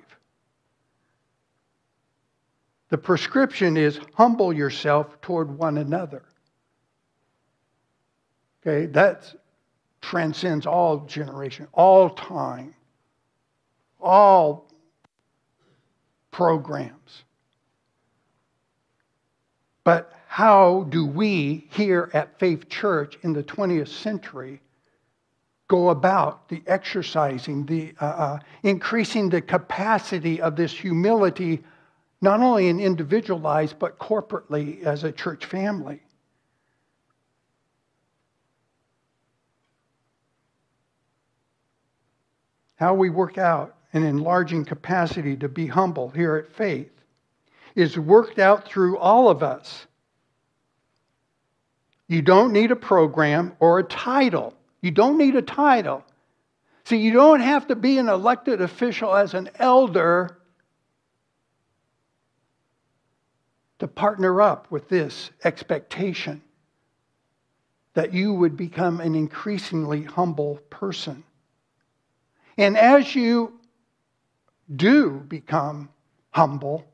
The 2.88 2.98
prescription 2.98 3.76
is 3.76 4.00
humble 4.14 4.52
yourself 4.52 5.20
toward 5.20 5.50
one 5.58 5.78
another. 5.78 6.22
Okay, 8.62 8.86
that 8.86 9.34
transcends 10.00 10.66
all 10.66 10.98
generation, 11.00 11.66
all 11.72 12.10
time, 12.10 12.74
all 14.00 14.70
programs. 16.30 17.24
But 19.82 20.12
how 20.36 20.82
do 20.90 21.06
we 21.06 21.66
here 21.70 22.10
at 22.12 22.38
Faith 22.38 22.68
Church 22.68 23.16
in 23.22 23.32
the 23.32 23.42
20th 23.42 23.88
century 23.88 24.60
go 25.66 25.88
about 25.88 26.46
the 26.50 26.62
exercising, 26.66 27.64
the 27.64 27.94
uh, 28.02 28.04
uh, 28.04 28.38
increasing 28.62 29.30
the 29.30 29.40
capacity 29.40 30.38
of 30.42 30.54
this 30.54 30.74
humility, 30.74 31.64
not 32.20 32.40
only 32.40 32.68
in 32.68 32.78
individual 32.78 33.40
lives, 33.40 33.72
but 33.72 33.98
corporately 33.98 34.82
as 34.82 35.04
a 35.04 35.10
church 35.10 35.46
family? 35.46 36.02
How 42.74 42.92
we 42.92 43.08
work 43.08 43.38
out 43.38 43.74
an 43.94 44.02
enlarging 44.02 44.66
capacity 44.66 45.34
to 45.38 45.48
be 45.48 45.66
humble 45.66 46.10
here 46.10 46.36
at 46.36 46.54
Faith 46.54 46.92
is 47.74 47.98
worked 47.98 48.38
out 48.38 48.68
through 48.68 48.98
all 48.98 49.30
of 49.30 49.42
us. 49.42 49.85
You 52.08 52.22
don't 52.22 52.52
need 52.52 52.70
a 52.70 52.76
program 52.76 53.56
or 53.58 53.78
a 53.78 53.84
title. 53.84 54.54
You 54.80 54.90
don't 54.90 55.18
need 55.18 55.34
a 55.34 55.42
title. 55.42 56.04
See, 56.84 56.98
you 56.98 57.12
don't 57.12 57.40
have 57.40 57.66
to 57.68 57.74
be 57.76 57.98
an 57.98 58.08
elected 58.08 58.60
official 58.60 59.14
as 59.14 59.34
an 59.34 59.50
elder 59.56 60.38
to 63.80 63.88
partner 63.88 64.40
up 64.40 64.70
with 64.70 64.88
this 64.88 65.30
expectation 65.44 66.42
that 67.94 68.12
you 68.12 68.32
would 68.34 68.56
become 68.56 69.00
an 69.00 69.14
increasingly 69.14 70.02
humble 70.02 70.56
person. 70.70 71.24
And 72.56 72.76
as 72.76 73.14
you 73.14 73.58
do 74.74 75.24
become 75.26 75.88
humble, 76.30 76.84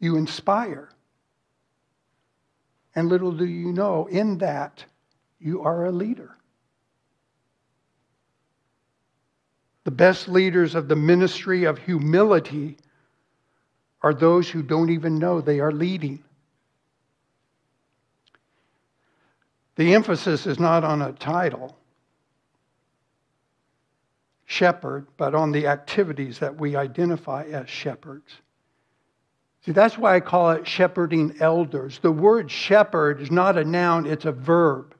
you 0.00 0.16
inspire. 0.16 0.88
And 2.96 3.10
little 3.10 3.30
do 3.30 3.46
you 3.46 3.72
know, 3.72 4.06
in 4.06 4.38
that, 4.38 4.82
you 5.38 5.62
are 5.62 5.84
a 5.84 5.92
leader. 5.92 6.34
The 9.84 9.90
best 9.90 10.28
leaders 10.28 10.74
of 10.74 10.88
the 10.88 10.96
ministry 10.96 11.64
of 11.64 11.78
humility 11.78 12.78
are 14.02 14.14
those 14.14 14.48
who 14.48 14.62
don't 14.62 14.90
even 14.90 15.18
know 15.18 15.40
they 15.40 15.60
are 15.60 15.70
leading. 15.70 16.24
The 19.76 19.94
emphasis 19.94 20.46
is 20.46 20.58
not 20.58 20.82
on 20.82 21.02
a 21.02 21.12
title, 21.12 21.76
shepherd, 24.46 25.06
but 25.18 25.34
on 25.34 25.52
the 25.52 25.66
activities 25.66 26.38
that 26.38 26.58
we 26.58 26.76
identify 26.76 27.44
as 27.44 27.68
shepherds. 27.68 28.32
See, 29.66 29.72
that's 29.72 29.98
why 29.98 30.14
I 30.14 30.20
call 30.20 30.52
it 30.52 30.66
shepherding 30.66 31.38
elders. 31.40 31.98
The 31.98 32.12
word 32.12 32.48
shepherd 32.48 33.20
is 33.20 33.32
not 33.32 33.58
a 33.58 33.64
noun, 33.64 34.06
it's 34.06 34.24
a 34.24 34.30
verb. 34.30 34.94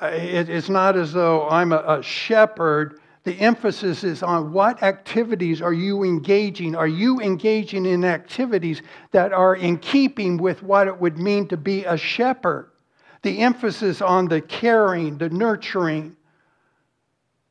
Uh, 0.00 0.06
it's 0.06 0.70
not 0.70 0.96
as 0.96 1.12
though 1.12 1.46
I'm 1.50 1.72
a 1.72 2.02
shepherd. 2.02 3.00
The 3.24 3.38
emphasis 3.40 4.04
is 4.04 4.22
on 4.22 4.54
what 4.54 4.82
activities 4.82 5.60
are 5.60 5.72
you 5.72 6.02
engaging? 6.02 6.74
Are 6.74 6.88
you 6.88 7.20
engaging 7.20 7.84
in 7.84 8.06
activities 8.06 8.80
that 9.10 9.34
are 9.34 9.54
in 9.54 9.76
keeping 9.76 10.38
with 10.38 10.62
what 10.62 10.86
it 10.86 10.98
would 10.98 11.18
mean 11.18 11.46
to 11.48 11.58
be 11.58 11.84
a 11.84 11.96
shepherd? 11.96 12.70
The 13.20 13.40
emphasis 13.40 14.00
on 14.00 14.28
the 14.28 14.40
caring, 14.40 15.18
the 15.18 15.28
nurturing, 15.28 16.16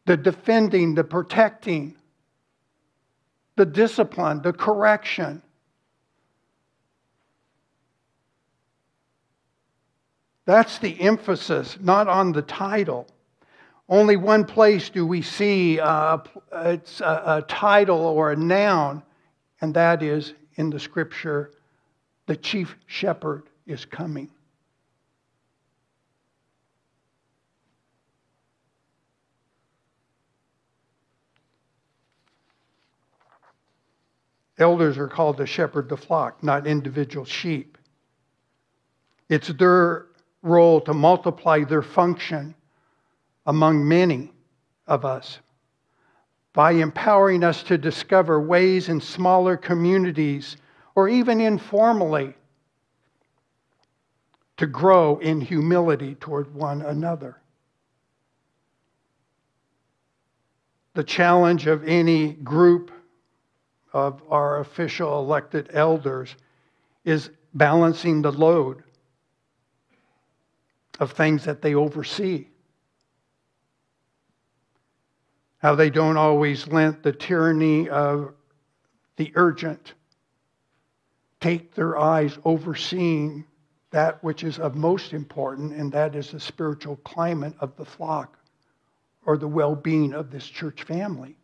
the 0.05 0.17
defending, 0.17 0.95
the 0.95 1.03
protecting, 1.03 1.95
the 3.57 3.65
discipline, 3.65 4.41
the 4.41 4.53
correction. 4.53 5.41
That's 10.45 10.79
the 10.79 10.99
emphasis, 11.01 11.77
not 11.81 12.07
on 12.07 12.31
the 12.31 12.41
title. 12.41 13.07
Only 13.89 14.15
one 14.15 14.45
place 14.45 14.89
do 14.89 15.05
we 15.05 15.21
see 15.21 15.79
uh, 15.79 16.19
it's 16.53 17.01
a, 17.01 17.23
a 17.25 17.45
title 17.47 17.99
or 17.99 18.31
a 18.31 18.35
noun, 18.35 19.03
and 19.59 19.73
that 19.73 20.01
is 20.01 20.33
in 20.55 20.69
the 20.69 20.79
scripture 20.79 21.51
the 22.27 22.35
chief 22.35 22.75
shepherd 22.85 23.43
is 23.65 23.85
coming. 23.85 24.29
Elders 34.57 34.97
are 34.97 35.07
called 35.07 35.37
to 35.37 35.45
shepherd 35.45 35.87
the 35.89 35.97
flock, 35.97 36.41
not 36.43 36.65
individual 36.65 37.25
sheep. 37.25 37.77
It's 39.29 39.49
their 39.49 40.07
role 40.41 40.81
to 40.81 40.93
multiply 40.93 41.63
their 41.63 41.81
function 41.81 42.55
among 43.45 43.87
many 43.87 44.31
of 44.87 45.05
us 45.05 45.39
by 46.53 46.71
empowering 46.71 47.43
us 47.43 47.61
to 47.63 47.77
discover 47.77 48.41
ways 48.41 48.89
in 48.89 48.99
smaller 48.99 49.55
communities 49.57 50.57
or 50.95 51.07
even 51.07 51.39
informally 51.39 52.33
to 54.57 54.65
grow 54.65 55.19
in 55.19 55.39
humility 55.39 56.15
toward 56.15 56.51
one 56.55 56.81
another. 56.81 57.37
The 60.95 61.03
challenge 61.03 61.67
of 61.67 61.87
any 61.87 62.33
group 62.33 62.91
of 63.93 64.21
our 64.29 64.59
official 64.59 65.19
elected 65.19 65.69
elders 65.73 66.35
is 67.05 67.29
balancing 67.53 68.21
the 68.21 68.31
load 68.31 68.83
of 70.99 71.11
things 71.11 71.45
that 71.45 71.61
they 71.61 71.75
oversee. 71.75 72.47
How 75.59 75.75
they 75.75 75.89
don't 75.89 76.17
always 76.17 76.67
let 76.67 77.03
the 77.03 77.11
tyranny 77.11 77.89
of 77.89 78.33
the 79.15 79.31
urgent 79.35 79.93
take 81.39 81.73
their 81.73 81.97
eyes 81.97 82.37
overseeing 82.45 83.45
that 83.91 84.23
which 84.23 84.43
is 84.43 84.59
of 84.59 84.75
most 84.75 85.13
important, 85.13 85.73
and 85.73 85.91
that 85.91 86.15
is 86.15 86.31
the 86.31 86.39
spiritual 86.39 86.97
climate 86.97 87.53
of 87.59 87.75
the 87.77 87.85
flock 87.85 88.37
or 89.25 89.37
the 89.37 89.47
well 89.47 89.75
being 89.75 90.13
of 90.13 90.29
this 90.29 90.45
church 90.47 90.83
family. 90.83 91.35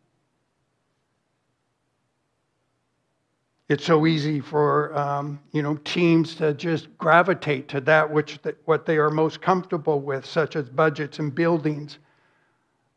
It's 3.70 3.86
so 3.86 4.06
easy 4.06 4.40
for 4.40 4.96
um, 4.98 5.40
you 5.52 5.62
know 5.62 5.76
teams 5.78 6.36
to 6.36 6.54
just 6.54 6.96
gravitate 6.98 7.68
to 7.70 7.82
that 7.82 8.10
which 8.10 8.40
what 8.66 8.86
they 8.86 8.98
are 8.98 9.10
most 9.10 9.42
comfortable 9.42 10.02
with, 10.02 10.26
such 10.26 10.56
as 10.56 10.70
budgets 10.70 11.20
and 11.20 11.34
buildings, 11.34 12.00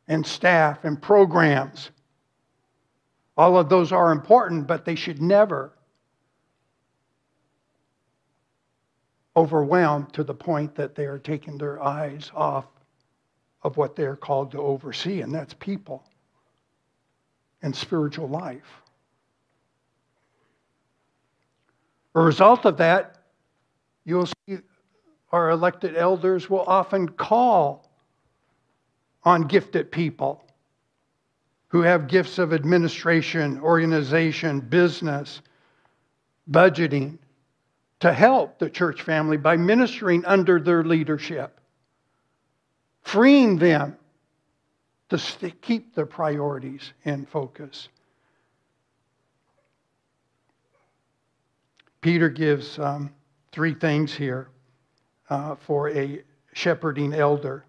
and 0.09 0.26
staff 0.26 0.85
and 0.85 1.00
programs. 1.00 1.90
All 3.37 3.59
of 3.59 3.68
those 3.68 3.92
are 3.92 4.12
important, 4.12 4.66
but 4.66 4.85
they 4.85 4.94
should 4.94 5.20
never 5.20 5.72
overwhelm 9.37 10.07
to 10.12 10.24
the 10.24 10.35
point 10.35 10.74
that 10.74 10.94
they 10.94 11.05
are 11.05 11.18
taking 11.18 11.59
their 11.59 11.83
eyes 11.83 12.31
off 12.35 12.64
of 13.62 13.76
what 13.76 13.94
they're 13.94 14.16
called 14.16 14.50
to 14.52 14.59
oversee, 14.59 15.20
and 15.20 15.35
that's 15.35 15.55
people 15.55 16.02
and 17.62 17.74
spiritual 17.74 18.29
life. 18.29 18.81
A 22.16 22.20
result 22.20 22.64
of 22.64 22.79
that, 22.79 23.18
you'll 24.07 24.24
see 24.26 24.59
our 25.33 25.50
elected 25.50 25.96
elders 25.96 26.48
will 26.48 26.62
often 26.66 27.11
call 27.11 27.90
on 29.22 29.42
gifted 29.42 29.92
people 29.92 30.42
who 31.68 31.83
have 31.83 32.09
gifts 32.09 32.38
of 32.38 32.55
administration, 32.55 33.61
organization, 33.61 34.61
business, 34.61 35.42
budgeting, 36.50 37.18
to 38.00 38.14
help 38.14 38.59
the 38.59 38.70
church 38.70 39.02
family 39.02 39.37
by 39.37 39.59
ministering 39.59 40.24
under 40.24 40.59
their 40.59 40.85
leadership, 40.85 41.61
freeing 43.02 43.59
them 43.59 43.94
to 45.11 45.18
keep 45.61 45.94
their 45.94 46.07
priorities 46.07 46.94
in 47.05 47.26
focus. 47.26 47.90
Peter 52.07 52.29
gives 52.29 52.79
um, 52.79 53.12
three 53.51 53.75
things 53.75 54.14
here 54.14 54.47
uh, 55.29 55.57
for 55.57 55.90
a 55.90 56.23
shepherding 56.53 57.12
elder. 57.12 57.64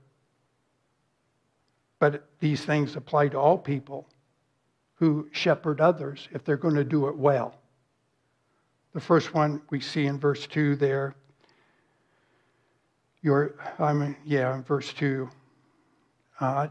But 1.97 2.30
these 2.39 2.63
things 2.63 2.95
apply 2.95 3.30
to 3.30 3.39
all 3.39 3.58
people 3.58 4.08
who 4.93 5.28
shepherd 5.32 5.82
others 5.82 6.28
if 6.34 6.43
they're 6.45 6.56
going 6.56 6.76
to 6.76 6.84
do 6.84 7.08
it 7.08 7.17
well. 7.17 7.56
The 8.93 9.00
first 9.00 9.34
one 9.34 9.60
we 9.71 9.80
see 9.80 10.06
in 10.06 10.19
verse 10.19 10.45
2 10.45 10.76
there. 10.76 11.15
Your, 13.23 13.56
I 13.80 13.91
mean, 13.91 14.15
yeah, 14.23 14.54
in 14.54 14.62
verse 14.62 14.93
2. 14.93 15.28
Uh, 16.39 16.67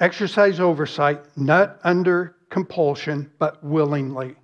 exercise 0.00 0.58
oversight, 0.58 1.20
not 1.36 1.78
under 1.84 2.34
compulsion, 2.50 3.30
but 3.38 3.62
willingly. 3.62 4.34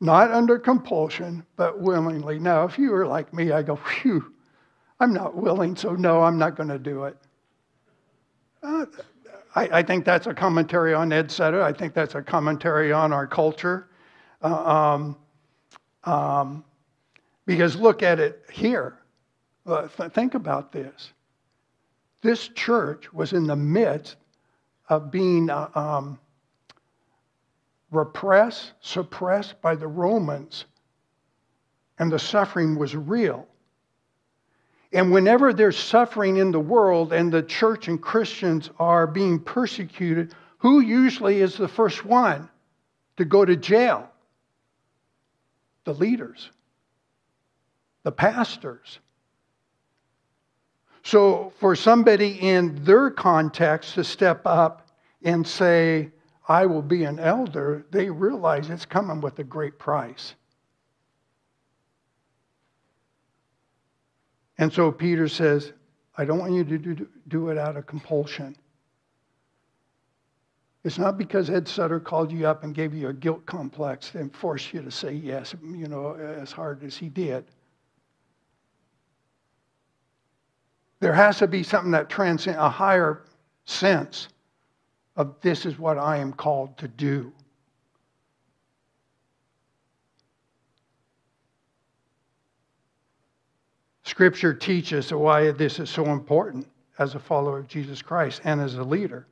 Not 0.00 0.30
under 0.30 0.58
compulsion, 0.58 1.44
but 1.56 1.80
willingly. 1.80 2.38
Now, 2.38 2.64
if 2.64 2.78
you 2.78 2.90
were 2.90 3.06
like 3.06 3.32
me, 3.32 3.52
I 3.52 3.62
go, 3.62 3.76
phew, 3.76 4.32
I'm 5.00 5.12
not 5.12 5.36
willing, 5.36 5.76
so 5.76 5.94
no, 5.94 6.22
I'm 6.22 6.38
not 6.38 6.56
going 6.56 6.68
to 6.68 6.78
do 6.78 7.04
it. 7.04 7.16
Uh, 8.62 8.86
I, 9.54 9.78
I, 9.78 9.82
think 9.82 10.04
that's 10.04 10.26
a 10.26 10.34
commentary 10.34 10.92
on 10.92 11.12
Ed 11.12 11.30
Setter. 11.30 11.62
I 11.62 11.72
think 11.72 11.94
that's 11.94 12.14
a 12.14 12.22
commentary 12.22 12.92
on 12.92 13.12
our 13.12 13.26
culture. 13.26 13.88
Uh, 14.42 14.54
um, 14.54 15.16
um, 16.04 16.64
because 17.46 17.76
look 17.76 18.02
at 18.02 18.18
it 18.18 18.44
here. 18.52 18.98
Uh, 19.66 19.88
th- 19.88 20.12
think 20.12 20.34
about 20.34 20.72
this. 20.72 21.12
This 22.22 22.48
church 22.48 23.12
was 23.12 23.32
in 23.32 23.46
the 23.46 23.56
midst 23.56 24.16
of 24.88 25.10
being 25.10 25.48
uh, 25.48 25.68
um, 25.74 26.18
repressed, 27.90 28.72
suppressed 28.80 29.60
by 29.60 29.74
the 29.74 29.86
Romans, 29.86 30.64
and 31.98 32.10
the 32.10 32.18
suffering 32.18 32.76
was 32.76 32.94
real. 32.94 33.46
And 34.92 35.12
whenever 35.12 35.52
there's 35.52 35.76
suffering 35.76 36.36
in 36.36 36.52
the 36.52 36.60
world 36.60 37.12
and 37.12 37.32
the 37.32 37.42
church 37.42 37.88
and 37.88 38.00
Christians 38.00 38.70
are 38.78 39.06
being 39.06 39.38
persecuted, 39.38 40.34
who 40.58 40.80
usually 40.80 41.40
is 41.40 41.56
the 41.56 41.68
first 41.68 42.04
one 42.04 42.48
to 43.16 43.24
go 43.24 43.44
to 43.44 43.56
jail? 43.56 44.08
The 45.84 45.94
leaders, 45.94 46.50
the 48.02 48.12
pastors. 48.12 48.98
So, 51.02 51.52
for 51.60 51.76
somebody 51.76 52.30
in 52.40 52.82
their 52.84 53.10
context 53.10 53.94
to 53.94 54.02
step 54.02 54.42
up 54.44 54.88
and 55.22 55.46
say, 55.46 56.10
I 56.48 56.66
will 56.66 56.82
be 56.82 57.04
an 57.04 57.18
elder, 57.18 57.86
they 57.90 58.08
realize 58.08 58.70
it's 58.70 58.86
coming 58.86 59.20
with 59.20 59.38
a 59.38 59.44
great 59.44 59.78
price. 59.78 60.34
And 64.58 64.72
so 64.72 64.90
Peter 64.90 65.28
says, 65.28 65.72
I 66.16 66.24
don't 66.24 66.38
want 66.38 66.52
you 66.52 66.64
to 66.64 67.08
do, 67.28 67.48
it 67.50 67.58
out 67.58 67.76
of 67.76 67.86
compulsion. 67.86 68.56
It's 70.84 70.98
not 70.98 71.18
because 71.18 71.50
Ed 71.50 71.66
Sutter 71.66 71.98
called 71.98 72.30
you 72.30 72.46
up 72.46 72.62
and 72.62 72.74
gave 72.74 72.94
you 72.94 73.08
a 73.08 73.12
guilt 73.12 73.44
complex 73.44 74.14
and 74.14 74.34
forced 74.34 74.72
you 74.72 74.82
to 74.82 74.90
say 74.90 75.12
yes, 75.12 75.54
you 75.62 75.88
know, 75.88 76.14
as 76.14 76.52
hard 76.52 76.84
as 76.84 76.96
he 76.96 77.08
did. 77.08 77.44
There 81.00 81.12
has 81.12 81.38
to 81.38 81.48
be 81.48 81.62
something 81.62 81.90
that 81.90 82.08
transcends 82.08 82.58
a 82.58 82.70
higher 82.70 83.24
sense 83.64 84.28
of 85.16 85.34
this 85.40 85.64
is 85.66 85.78
what 85.78 85.98
I 85.98 86.18
am 86.18 86.32
called 86.32 86.76
to 86.78 86.88
do. 86.88 87.32
Scripture 94.04 94.54
teaches 94.54 95.12
why 95.12 95.50
this 95.50 95.78
is 95.80 95.90
so 95.90 96.06
important 96.06 96.66
as 96.98 97.14
a 97.14 97.18
follower 97.18 97.58
of 97.58 97.68
Jesus 97.68 98.00
Christ 98.02 98.40
and 98.44 98.60
as 98.60 98.76
a 98.76 98.82
leader. 98.82 99.26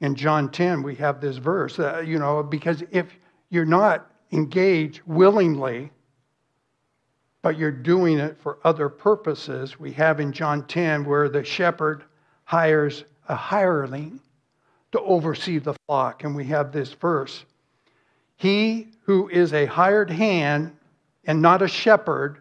In 0.00 0.14
John 0.16 0.50
10, 0.50 0.82
we 0.82 0.96
have 0.96 1.20
this 1.20 1.36
verse, 1.36 1.76
that, 1.76 2.06
you 2.06 2.18
know, 2.18 2.42
because 2.42 2.82
if 2.90 3.06
you're 3.50 3.64
not 3.64 4.10
engaged 4.32 5.02
willingly, 5.06 5.90
but 7.42 7.56
you're 7.56 7.70
doing 7.70 8.18
it 8.18 8.36
for 8.40 8.58
other 8.64 8.88
purposes, 8.88 9.78
we 9.78 9.92
have 9.92 10.20
in 10.20 10.32
John 10.32 10.66
10 10.66 11.04
where 11.04 11.28
the 11.28 11.44
shepherd 11.44 12.04
hires 12.44 13.04
a 13.28 13.36
hireling 13.36 14.20
to 14.92 15.00
oversee 15.00 15.58
the 15.58 15.74
flock. 15.86 16.24
And 16.24 16.36
we 16.36 16.44
have 16.46 16.72
this 16.72 16.92
verse 16.92 17.44
He 18.36 18.88
who 19.04 19.28
is 19.28 19.52
a 19.52 19.66
hired 19.66 20.10
hand 20.10 20.76
and 21.24 21.42
not 21.42 21.62
a 21.62 21.68
shepherd 21.68 22.38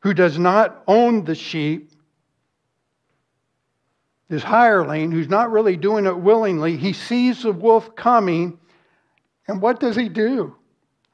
who 0.00 0.14
does 0.14 0.38
not 0.38 0.82
own 0.88 1.24
the 1.24 1.34
sheep, 1.34 1.92
this 4.28 4.42
hireling 4.42 5.12
who's 5.12 5.28
not 5.28 5.50
really 5.50 5.76
doing 5.76 6.06
it 6.06 6.16
willingly, 6.16 6.76
he 6.76 6.92
sees 6.92 7.42
the 7.42 7.52
wolf 7.52 7.94
coming, 7.96 8.58
and 9.48 9.60
what 9.60 9.80
does 9.80 9.96
he 9.96 10.08
do? 10.08 10.56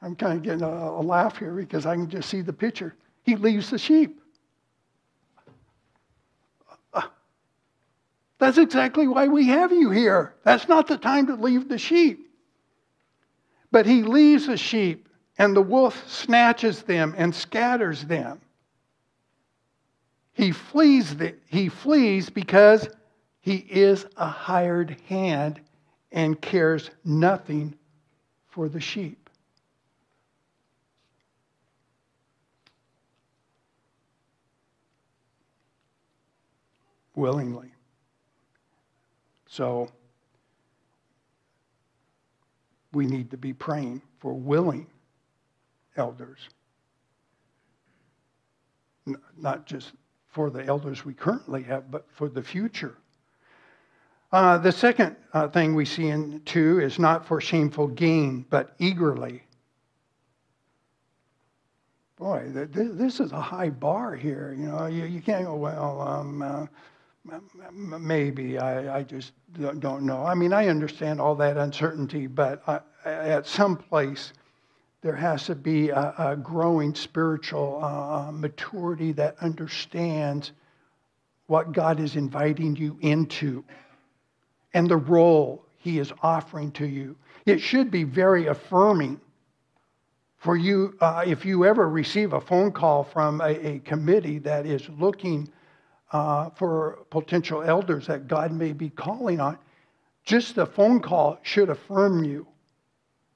I'm 0.01 0.15
kind 0.15 0.37
of 0.37 0.43
getting 0.43 0.61
a, 0.61 0.67
a 0.67 1.01
laugh 1.01 1.37
here 1.37 1.53
because 1.53 1.85
I 1.85 1.95
can 1.95 2.09
just 2.09 2.29
see 2.29 2.41
the 2.41 2.53
picture. 2.53 2.95
He 3.23 3.35
leaves 3.35 3.69
the 3.69 3.77
sheep. 3.77 4.21
That's 8.39 8.57
exactly 8.57 9.07
why 9.07 9.27
we 9.27 9.47
have 9.47 9.71
you 9.71 9.89
here. 9.89 10.35
That's 10.43 10.67
not 10.67 10.87
the 10.87 10.97
time 10.97 11.27
to 11.27 11.35
leave 11.35 11.67
the 11.67 11.77
sheep. 11.77 12.29
But 13.71 13.85
he 13.85 14.03
leaves 14.03 14.47
the 14.47 14.57
sheep, 14.57 15.09
and 15.37 15.55
the 15.55 15.61
wolf 15.61 16.07
snatches 16.07 16.83
them 16.83 17.15
and 17.17 17.33
scatters 17.33 18.03
them. 18.03 18.39
He 20.33 20.51
flees, 20.51 21.17
the, 21.17 21.35
he 21.47 21.67
flees 21.67 22.29
because 22.29 22.87
he 23.41 23.55
is 23.55 24.05
a 24.17 24.27
hired 24.27 24.97
hand 25.07 25.59
and 26.11 26.39
cares 26.39 26.91
nothing 27.03 27.75
for 28.47 28.69
the 28.69 28.79
sheep. 28.79 29.29
Willingly. 37.15 37.71
So, 39.57 39.89
we 42.93 43.07
need 43.07 43.31
to 43.31 43.37
be 43.37 43.53
praying 43.53 44.03
for 44.19 44.35
willing 44.35 44.85
elders. 45.95 46.47
Not 49.35 49.65
just 49.65 49.93
for 50.27 50.51
the 50.51 50.63
elders 50.63 51.05
we 51.05 51.15
currently 51.15 51.63
have, 51.63 51.89
but 51.89 52.05
for 52.11 52.29
the 52.29 52.43
future. 52.43 52.99
Uh, 54.31 54.59
the 54.59 54.71
second 54.71 55.15
uh, 55.33 55.47
thing 55.47 55.73
we 55.73 55.85
see 55.85 56.09
in 56.09 56.39
2 56.45 56.79
is 56.81 56.99
not 56.99 57.25
for 57.25 57.41
shameful 57.41 57.87
gain, 57.87 58.45
but 58.51 58.75
eagerly. 58.77 59.41
Boy, 62.15 62.47
this 62.53 63.19
is 63.19 63.31
a 63.31 63.41
high 63.41 63.71
bar 63.71 64.13
here. 64.15 64.55
You 64.55 64.67
know, 64.67 64.85
you, 64.85 65.05
you 65.05 65.19
can't 65.19 65.45
go, 65.45 65.55
well, 65.55 65.99
um, 65.99 66.43
uh, 66.43 66.67
maybe, 67.71 68.57
I, 68.57 68.99
I 68.99 69.03
just 69.03 69.33
don't 69.53 70.03
know. 70.03 70.23
I 70.23 70.33
mean, 70.33 70.53
I 70.53 70.67
understand 70.67 71.19
all 71.19 71.35
that 71.35 71.57
uncertainty, 71.57 72.27
but 72.27 72.61
I, 72.67 72.79
at 73.05 73.47
some 73.47 73.77
place, 73.77 74.33
there 75.01 75.15
has 75.15 75.45
to 75.45 75.55
be 75.55 75.89
a, 75.89 76.13
a 76.17 76.35
growing 76.35 76.93
spiritual 76.95 77.79
uh, 77.81 78.27
uh, 78.27 78.31
maturity 78.31 79.11
that 79.13 79.37
understands 79.41 80.51
what 81.47 81.71
God 81.71 81.99
is 81.99 82.15
inviting 82.15 82.75
you 82.75 82.97
into 83.01 83.63
and 84.73 84.89
the 84.89 84.97
role 84.97 85.65
He 85.77 85.99
is 85.99 86.11
offering 86.21 86.71
to 86.73 86.85
you. 86.85 87.15
It 87.45 87.59
should 87.59 87.89
be 87.89 88.03
very 88.03 88.47
affirming 88.47 89.21
for 90.37 90.57
you 90.57 90.95
uh, 90.99 91.23
if 91.25 91.45
you 91.45 91.65
ever 91.65 91.89
receive 91.89 92.33
a 92.33 92.41
phone 92.41 92.71
call 92.71 93.03
from 93.03 93.41
a, 93.41 93.67
a 93.67 93.79
committee 93.79 94.39
that 94.39 94.65
is 94.65 94.87
looking 94.89 95.49
uh, 96.11 96.49
for 96.51 96.99
potential 97.09 97.61
elders 97.63 98.07
that 98.07 98.27
God 98.27 98.51
may 98.51 98.73
be 98.73 98.89
calling 98.89 99.39
on. 99.39 99.57
Just 100.23 100.55
the 100.55 100.65
phone 100.65 100.99
call 100.99 101.39
should 101.43 101.69
affirm 101.69 102.23
you 102.23 102.47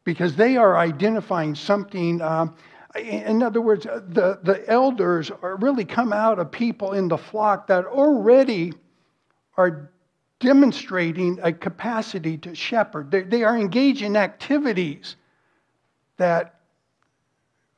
because 0.03 0.35
they 0.35 0.57
are 0.57 0.77
identifying 0.77 1.55
something. 1.55 2.21
Um, 2.21 2.55
in 2.95 3.41
other 3.41 3.61
words, 3.61 3.85
the, 3.85 4.39
the 4.43 4.63
elders 4.67 5.31
are 5.41 5.55
really 5.57 5.85
come 5.85 6.11
out 6.11 6.39
of 6.39 6.51
people 6.51 6.93
in 6.93 7.07
the 7.07 7.17
flock 7.17 7.67
that 7.67 7.85
already 7.85 8.73
are 9.57 9.89
demonstrating 10.39 11.39
a 11.43 11.53
capacity 11.53 12.37
to 12.39 12.55
shepherd. 12.55 13.11
They, 13.11 13.21
they 13.21 13.43
are 13.43 13.57
engaged 13.57 14.01
in 14.01 14.17
activities 14.17 15.15
that 16.17 16.55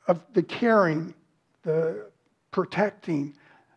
of 0.06 0.20
the 0.32 0.42
caring, 0.42 1.14
the 1.62 2.06
protecting. 2.50 3.36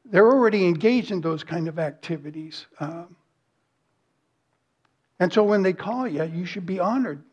They're 0.09 0.27
already 0.27 0.65
engaged 0.65 1.11
in 1.11 1.21
those 1.21 1.43
kind 1.43 1.67
of 1.67 1.79
activities. 1.79 2.65
Um, 2.79 3.15
and 5.19 5.31
so 5.31 5.43
when 5.43 5.63
they 5.63 5.73
call 5.73 6.07
you, 6.07 6.23
you 6.23 6.45
should 6.45 6.65
be 6.65 6.79
honored 6.79 7.23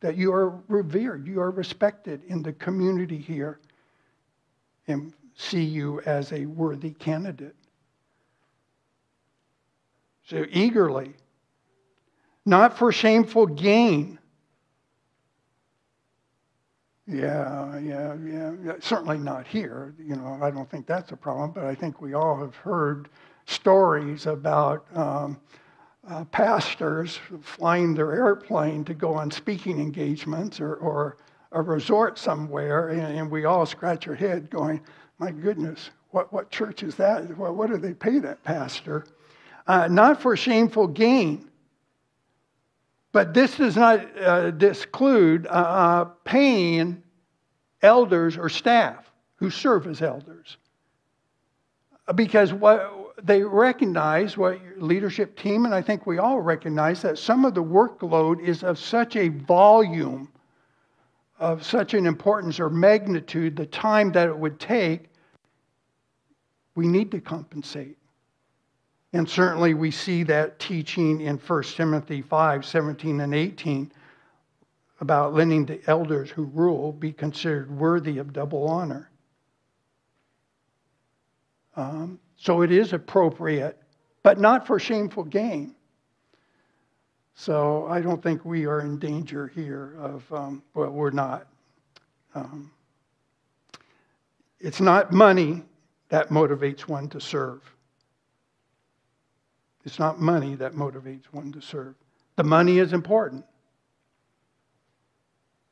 that 0.00 0.16
you 0.16 0.32
are 0.32 0.62
revered, 0.68 1.26
you 1.26 1.40
are 1.40 1.50
respected 1.50 2.22
in 2.28 2.42
the 2.42 2.52
community 2.52 3.16
here, 3.16 3.58
and 4.86 5.14
see 5.34 5.64
you 5.64 6.00
as 6.02 6.32
a 6.32 6.44
worthy 6.44 6.90
candidate. 6.90 7.56
So 10.26 10.44
eagerly, 10.50 11.14
not 12.44 12.76
for 12.76 12.92
shameful 12.92 13.46
gain. 13.46 14.18
Yeah, 17.06 17.78
yeah, 17.78 18.14
yeah, 18.24 18.52
yeah. 18.64 18.72
Certainly 18.80 19.18
not 19.18 19.46
here. 19.46 19.94
You 19.98 20.16
know, 20.16 20.38
I 20.40 20.50
don't 20.50 20.70
think 20.70 20.86
that's 20.86 21.12
a 21.12 21.16
problem, 21.16 21.50
but 21.52 21.64
I 21.64 21.74
think 21.74 22.00
we 22.00 22.14
all 22.14 22.38
have 22.38 22.56
heard 22.56 23.10
stories 23.46 24.24
about 24.26 24.86
um, 24.96 25.38
uh, 26.08 26.24
pastors 26.26 27.18
flying 27.42 27.94
their 27.94 28.12
airplane 28.12 28.84
to 28.84 28.94
go 28.94 29.14
on 29.14 29.30
speaking 29.30 29.78
engagements 29.80 30.60
or, 30.60 30.76
or 30.76 31.18
a 31.52 31.60
resort 31.60 32.18
somewhere, 32.18 32.88
and, 32.88 33.18
and, 33.18 33.30
we 33.30 33.44
all 33.44 33.64
scratch 33.64 34.08
our 34.08 34.14
head 34.14 34.50
going, 34.50 34.80
My 35.18 35.30
goodness, 35.30 35.90
what, 36.10 36.32
what 36.32 36.50
church 36.50 36.82
is 36.82 36.96
that? 36.96 37.36
What, 37.36 37.54
what 37.54 37.70
do 37.70 37.76
they 37.76 37.94
pay 37.94 38.18
that 38.18 38.42
pastor? 38.42 39.06
Uh, 39.66 39.88
not 39.88 40.20
for 40.20 40.36
shameful 40.36 40.88
gain. 40.88 41.48
But 43.14 43.32
this 43.32 43.56
does 43.56 43.76
not 43.76 44.20
uh, 44.20 44.50
disclude 44.50 45.46
uh, 45.46 45.50
uh 45.50 46.04
paying 46.24 47.00
elders 47.80 48.36
or 48.36 48.48
staff 48.48 49.08
who 49.36 49.50
serve 49.50 49.86
as 49.86 50.02
elders. 50.02 50.56
Because 52.16 52.52
what 52.52 53.14
they 53.22 53.44
recognize, 53.44 54.36
what 54.36 54.60
your 54.60 54.80
leadership 54.80 55.38
team, 55.38 55.64
and 55.64 55.72
I 55.72 55.80
think 55.80 56.06
we 56.06 56.18
all 56.18 56.40
recognize, 56.40 57.02
that 57.02 57.16
some 57.16 57.44
of 57.44 57.54
the 57.54 57.62
workload 57.62 58.40
is 58.40 58.64
of 58.64 58.80
such 58.80 59.14
a 59.14 59.28
volume, 59.28 60.28
of 61.38 61.64
such 61.64 61.94
an 61.94 62.06
importance 62.06 62.58
or 62.58 62.68
magnitude, 62.68 63.54
the 63.54 63.66
time 63.66 64.10
that 64.10 64.26
it 64.26 64.36
would 64.36 64.58
take, 64.58 65.04
we 66.74 66.88
need 66.88 67.12
to 67.12 67.20
compensate. 67.20 67.96
And 69.14 69.30
certainly 69.30 69.74
we 69.74 69.92
see 69.92 70.24
that 70.24 70.58
teaching 70.58 71.20
in 71.20 71.36
1 71.38 71.62
Timothy 71.62 72.20
5 72.20 72.66
17 72.66 73.20
and 73.20 73.32
18 73.32 73.92
about 75.00 75.32
letting 75.32 75.64
the 75.64 75.80
elders 75.86 76.30
who 76.30 76.46
rule 76.46 76.90
be 76.90 77.12
considered 77.12 77.70
worthy 77.70 78.18
of 78.18 78.32
double 78.32 78.66
honor. 78.66 79.08
Um, 81.76 82.18
so 82.36 82.62
it 82.62 82.72
is 82.72 82.92
appropriate, 82.92 83.80
but 84.24 84.40
not 84.40 84.66
for 84.66 84.80
shameful 84.80 85.22
gain. 85.22 85.76
So 87.36 87.86
I 87.86 88.00
don't 88.00 88.20
think 88.20 88.44
we 88.44 88.66
are 88.66 88.80
in 88.80 88.98
danger 88.98 89.46
here 89.46 89.94
of, 90.00 90.32
um, 90.32 90.62
well, 90.74 90.90
we're 90.90 91.10
not. 91.10 91.46
Um, 92.34 92.72
it's 94.58 94.80
not 94.80 95.12
money 95.12 95.62
that 96.08 96.30
motivates 96.30 96.88
one 96.88 97.08
to 97.10 97.20
serve. 97.20 97.73
It's 99.84 99.98
not 99.98 100.20
money 100.20 100.54
that 100.56 100.72
motivates 100.72 101.24
one 101.30 101.52
to 101.52 101.60
serve. 101.60 101.94
The 102.36 102.44
money 102.44 102.78
is 102.78 102.92
important. 102.92 103.44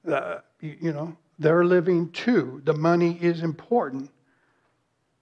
Uh, 0.06 0.38
you, 0.60 0.76
you 0.80 0.92
know, 0.92 1.16
they're 1.38 1.64
living 1.64 2.10
too. 2.10 2.60
The 2.64 2.74
money 2.74 3.18
is 3.20 3.42
important. 3.42 4.10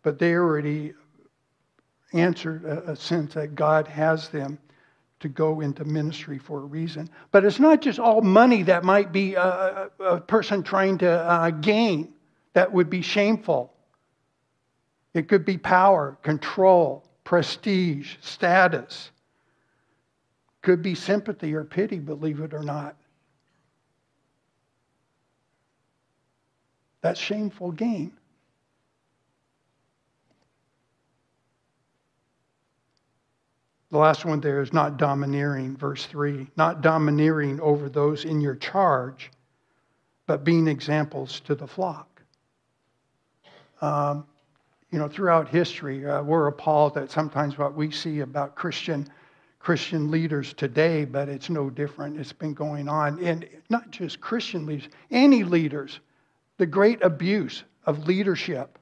But 0.02 0.18
they 0.18 0.34
already 0.34 0.94
answered 2.12 2.64
a, 2.64 2.92
a 2.92 2.96
sense 2.96 3.34
that 3.34 3.54
God 3.54 3.86
has 3.86 4.28
them 4.28 4.58
to 5.20 5.28
go 5.28 5.60
into 5.60 5.84
ministry 5.84 6.38
for 6.38 6.58
a 6.58 6.64
reason. 6.64 7.08
But 7.30 7.44
it's 7.44 7.60
not 7.60 7.82
just 7.82 7.98
all 7.98 8.22
money 8.22 8.62
that 8.64 8.84
might 8.84 9.12
be 9.12 9.34
a, 9.34 9.90
a 10.00 10.20
person 10.20 10.62
trying 10.62 10.98
to 10.98 11.10
uh, 11.10 11.50
gain 11.50 12.14
that 12.54 12.72
would 12.72 12.90
be 12.90 13.02
shameful. 13.02 13.72
It 15.12 15.28
could 15.28 15.44
be 15.44 15.58
power, 15.58 16.16
control, 16.22 17.04
prestige, 17.24 18.16
status. 18.20 19.10
Could 20.62 20.82
be 20.82 20.94
sympathy 20.94 21.54
or 21.54 21.64
pity, 21.64 21.98
believe 21.98 22.40
it 22.40 22.52
or 22.52 22.62
not. 22.62 22.96
That's 27.00 27.18
shameful 27.18 27.72
gain. 27.72 28.12
The 33.90 33.98
last 33.98 34.24
one 34.24 34.40
there 34.40 34.60
is 34.60 34.72
not 34.72 34.98
domineering, 34.98 35.76
verse 35.76 36.06
3. 36.06 36.46
Not 36.56 36.80
domineering 36.80 37.60
over 37.60 37.88
those 37.88 38.24
in 38.24 38.40
your 38.40 38.54
charge, 38.54 39.32
but 40.26 40.44
being 40.44 40.68
examples 40.68 41.40
to 41.40 41.56
the 41.56 41.66
flock. 41.66 42.22
Um, 43.80 44.26
you 44.90 44.98
know, 44.98 45.08
throughout 45.08 45.48
history, 45.48 46.04
uh, 46.04 46.22
we're 46.22 46.48
appalled 46.48 46.96
at 46.96 47.10
sometimes 47.10 47.56
what 47.56 47.74
we 47.74 47.90
see 47.90 48.20
about 48.20 48.54
Christian 48.54 49.08
Christian 49.60 50.10
leaders 50.10 50.54
today, 50.54 51.04
but 51.04 51.28
it's 51.28 51.50
no 51.50 51.68
different. 51.68 52.18
It's 52.18 52.32
been 52.32 52.54
going 52.54 52.88
on, 52.88 53.22
and 53.22 53.46
not 53.68 53.90
just 53.90 54.18
Christian 54.20 54.64
leaders, 54.64 54.88
any 55.10 55.44
leaders. 55.44 56.00
The 56.56 56.64
great 56.64 57.02
abuse 57.02 57.62
of 57.84 58.06
leadership 58.06 58.78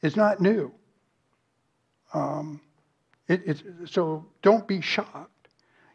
is 0.00 0.16
not 0.16 0.40
new. 0.40 0.72
Um, 2.14 2.60
it, 3.26 3.62
so 3.86 4.24
don't 4.42 4.66
be 4.66 4.80
shocked. 4.80 5.48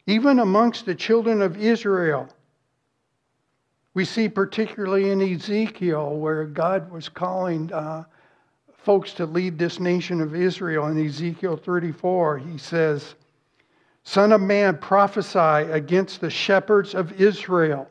Even 0.06 0.40
amongst 0.40 0.86
the 0.86 0.94
children 0.94 1.42
of 1.42 1.58
Israel, 1.58 2.28
we 3.94 4.04
see 4.04 4.28
particularly 4.28 5.10
in 5.10 5.22
Ezekiel 5.22 6.18
where 6.18 6.46
God 6.46 6.92
was 6.92 7.08
calling 7.08 7.72
uh, 7.72 8.04
folks 8.84 9.14
to 9.14 9.26
lead 9.26 9.58
this 9.58 9.80
nation 9.80 10.22
of 10.22 10.36
Israel. 10.36 10.88
In 10.88 11.06
Ezekiel 11.06 11.58
34, 11.58 12.38
he 12.40 12.58
says, 12.58 13.16
Son 14.04 14.32
of 14.32 14.42
man, 14.42 14.78
prophesy 14.78 15.72
against 15.72 16.20
the 16.20 16.30
shepherds 16.30 16.94
of 16.94 17.22
Israel. 17.22 17.88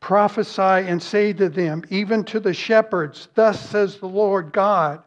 Prophesy 0.00 0.60
and 0.60 1.02
say 1.02 1.32
to 1.32 1.48
them, 1.48 1.82
even 1.88 2.24
to 2.24 2.38
the 2.38 2.52
shepherds, 2.52 3.28
Thus 3.34 3.70
says 3.70 3.98
the 3.98 4.06
Lord 4.06 4.52
God 4.52 5.02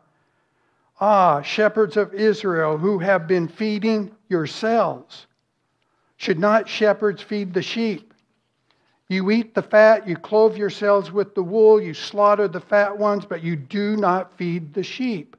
Ah, 1.00 1.44
shepherds 1.44 1.96
of 1.96 2.14
Israel 2.16 2.78
who 2.78 2.98
have 2.98 3.28
been 3.28 3.48
feeding 3.48 4.12
yourselves. 4.30 5.28
Should 6.18 6.40
not 6.40 6.68
shepherds 6.68 7.22
feed 7.22 7.54
the 7.54 7.62
sheep? 7.62 8.07
You 9.10 9.32
eat 9.32 9.56
the 9.56 9.62
fat, 9.62 10.08
you 10.08 10.18
clothe 10.18 10.58
yourselves 10.58 11.12
with 11.12 11.34
the 11.34 11.44
wool, 11.44 11.82
you 11.82 11.94
slaughter 11.94 12.48
the 12.48 12.60
fat 12.60 12.98
ones, 12.98 13.26
but 13.26 13.42
you 13.42 13.56
do 13.56 13.96
not 13.96 14.38
feed 14.38 14.74
the 14.74 14.84
sheep. 14.84 15.38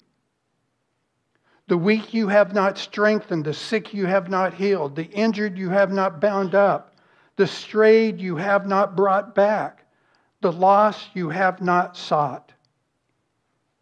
The 1.66 1.76
weak 1.76 2.14
you 2.14 2.28
have 2.28 2.54
not 2.54 2.78
strengthened, 2.78 3.44
the 3.44 3.52
sick 3.52 3.92
you 3.92 4.06
have 4.06 4.30
not 4.30 4.54
healed, 4.54 4.96
the 4.96 5.04
injured 5.10 5.58
you 5.58 5.68
have 5.68 5.92
not 5.92 6.20
bound 6.20 6.54
up, 6.54 6.94
the 7.36 7.46
strayed 7.46 8.20
you 8.20 8.36
have 8.36 8.66
not 8.66 8.96
brought 8.96 9.34
back, 9.34 9.84
the 10.40 10.52
lost 10.52 11.10
you 11.14 11.28
have 11.28 11.60
not 11.60 11.96
sought 11.96 12.52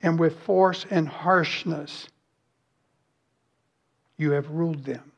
and 0.03 0.19
with 0.19 0.39
force 0.41 0.87
and 0.91 1.09
harshness 1.09 2.09
you 4.17 4.31
have 4.31 4.49
ruled 4.51 4.85
them. 4.85 5.13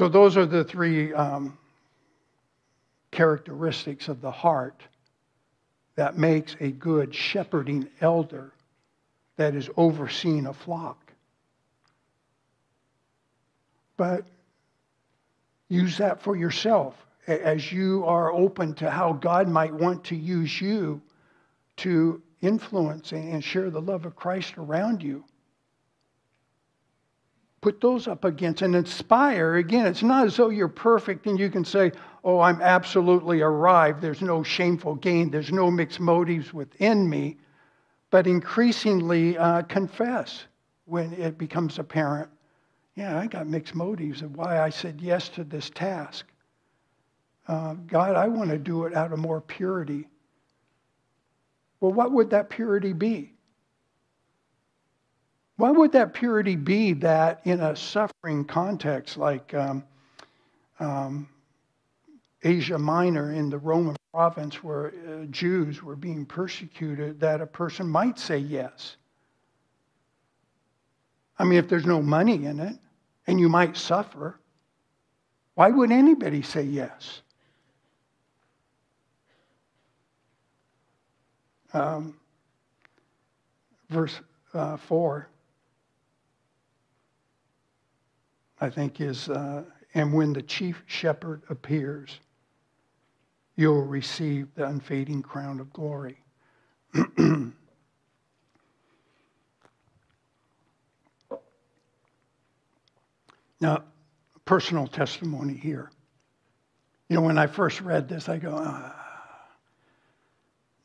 So, 0.00 0.08
those 0.08 0.38
are 0.38 0.46
the 0.46 0.64
three 0.64 1.12
um, 1.12 1.58
characteristics 3.10 4.08
of 4.08 4.22
the 4.22 4.30
heart 4.30 4.82
that 5.94 6.16
makes 6.16 6.56
a 6.58 6.70
good 6.70 7.14
shepherding 7.14 7.86
elder 8.00 8.50
that 9.36 9.54
is 9.54 9.68
overseeing 9.76 10.46
a 10.46 10.54
flock. 10.54 11.12
But 13.98 14.24
use 15.68 15.98
that 15.98 16.22
for 16.22 16.34
yourself 16.34 16.96
as 17.26 17.70
you 17.70 18.02
are 18.06 18.32
open 18.32 18.72
to 18.76 18.90
how 18.90 19.12
God 19.12 19.48
might 19.48 19.74
want 19.74 20.04
to 20.04 20.16
use 20.16 20.62
you 20.62 21.02
to 21.76 22.22
influence 22.40 23.12
and 23.12 23.44
share 23.44 23.68
the 23.68 23.82
love 23.82 24.06
of 24.06 24.16
Christ 24.16 24.54
around 24.56 25.02
you. 25.02 25.24
Put 27.60 27.80
those 27.80 28.08
up 28.08 28.24
against 28.24 28.62
and 28.62 28.74
inspire. 28.74 29.56
Again, 29.56 29.86
it's 29.86 30.02
not 30.02 30.26
as 30.26 30.36
though 30.36 30.48
you're 30.48 30.68
perfect 30.68 31.26
and 31.26 31.38
you 31.38 31.50
can 31.50 31.64
say, 31.64 31.92
Oh, 32.22 32.40
I'm 32.40 32.60
absolutely 32.60 33.40
arrived. 33.40 34.00
There's 34.02 34.22
no 34.22 34.42
shameful 34.42 34.94
gain, 34.96 35.30
there's 35.30 35.52
no 35.52 35.70
mixed 35.70 36.00
motives 36.00 36.52
within 36.52 37.08
me. 37.08 37.38
But 38.10 38.26
increasingly 38.26 39.38
uh, 39.38 39.62
confess 39.62 40.44
when 40.84 41.12
it 41.12 41.38
becomes 41.38 41.78
apparent 41.78 42.28
yeah, 43.00 43.18
I 43.18 43.28
got 43.28 43.46
mixed 43.46 43.74
motives 43.74 44.20
of 44.20 44.36
why 44.36 44.60
I 44.60 44.68
said 44.68 45.00
yes 45.00 45.30
to 45.30 45.42
this 45.44 45.70
task. 45.70 46.26
Uh, 47.48 47.72
God, 47.86 48.14
I 48.14 48.28
want 48.28 48.50
to 48.50 48.58
do 48.58 48.84
it 48.84 48.94
out 48.94 49.12
of 49.12 49.18
more 49.18 49.40
purity. 49.40 50.06
Well, 51.80 51.92
what 51.92 52.12
would 52.12 52.28
that 52.30 52.50
purity 52.50 52.92
be? 52.92 53.32
Why 55.60 55.70
would 55.70 55.92
that 55.92 56.14
purity 56.14 56.56
be 56.56 56.94
that 56.94 57.42
in 57.44 57.60
a 57.60 57.76
suffering 57.76 58.46
context 58.46 59.18
like 59.18 59.52
um, 59.52 59.84
um, 60.78 61.28
Asia 62.42 62.78
Minor 62.78 63.32
in 63.32 63.50
the 63.50 63.58
Roman 63.58 63.94
province 64.10 64.64
where 64.64 64.86
uh, 64.86 65.26
Jews 65.26 65.82
were 65.82 65.96
being 65.96 66.24
persecuted, 66.24 67.20
that 67.20 67.42
a 67.42 67.46
person 67.46 67.86
might 67.86 68.18
say 68.18 68.38
yes? 68.38 68.96
I 71.38 71.44
mean, 71.44 71.58
if 71.58 71.68
there's 71.68 71.84
no 71.84 72.00
money 72.00 72.46
in 72.46 72.58
it 72.58 72.78
and 73.26 73.38
you 73.38 73.50
might 73.50 73.76
suffer, 73.76 74.40
why 75.56 75.68
would 75.68 75.92
anybody 75.92 76.40
say 76.40 76.62
yes? 76.62 77.20
Um, 81.74 82.18
verse 83.90 84.18
uh, 84.54 84.78
4, 84.78 85.28
I 88.60 88.68
think, 88.70 89.00
is 89.00 89.28
uh, 89.28 89.64
And 89.94 90.12
when 90.12 90.32
the 90.32 90.42
chief 90.42 90.82
shepherd 90.86 91.42
appears, 91.48 92.20
you'll 93.56 93.84
receive 93.84 94.54
the 94.54 94.66
unfading 94.66 95.22
crown 95.22 95.58
of 95.60 95.72
glory. 95.72 96.22
now, 103.60 103.82
personal 104.44 104.86
testimony 104.86 105.54
here. 105.54 105.90
You 107.08 107.16
know, 107.16 107.22
when 107.22 107.38
I 107.38 107.48
first 107.48 107.80
read 107.80 108.08
this, 108.08 108.28
I 108.28 108.38
go, 108.38 108.54
ah, 108.56 108.94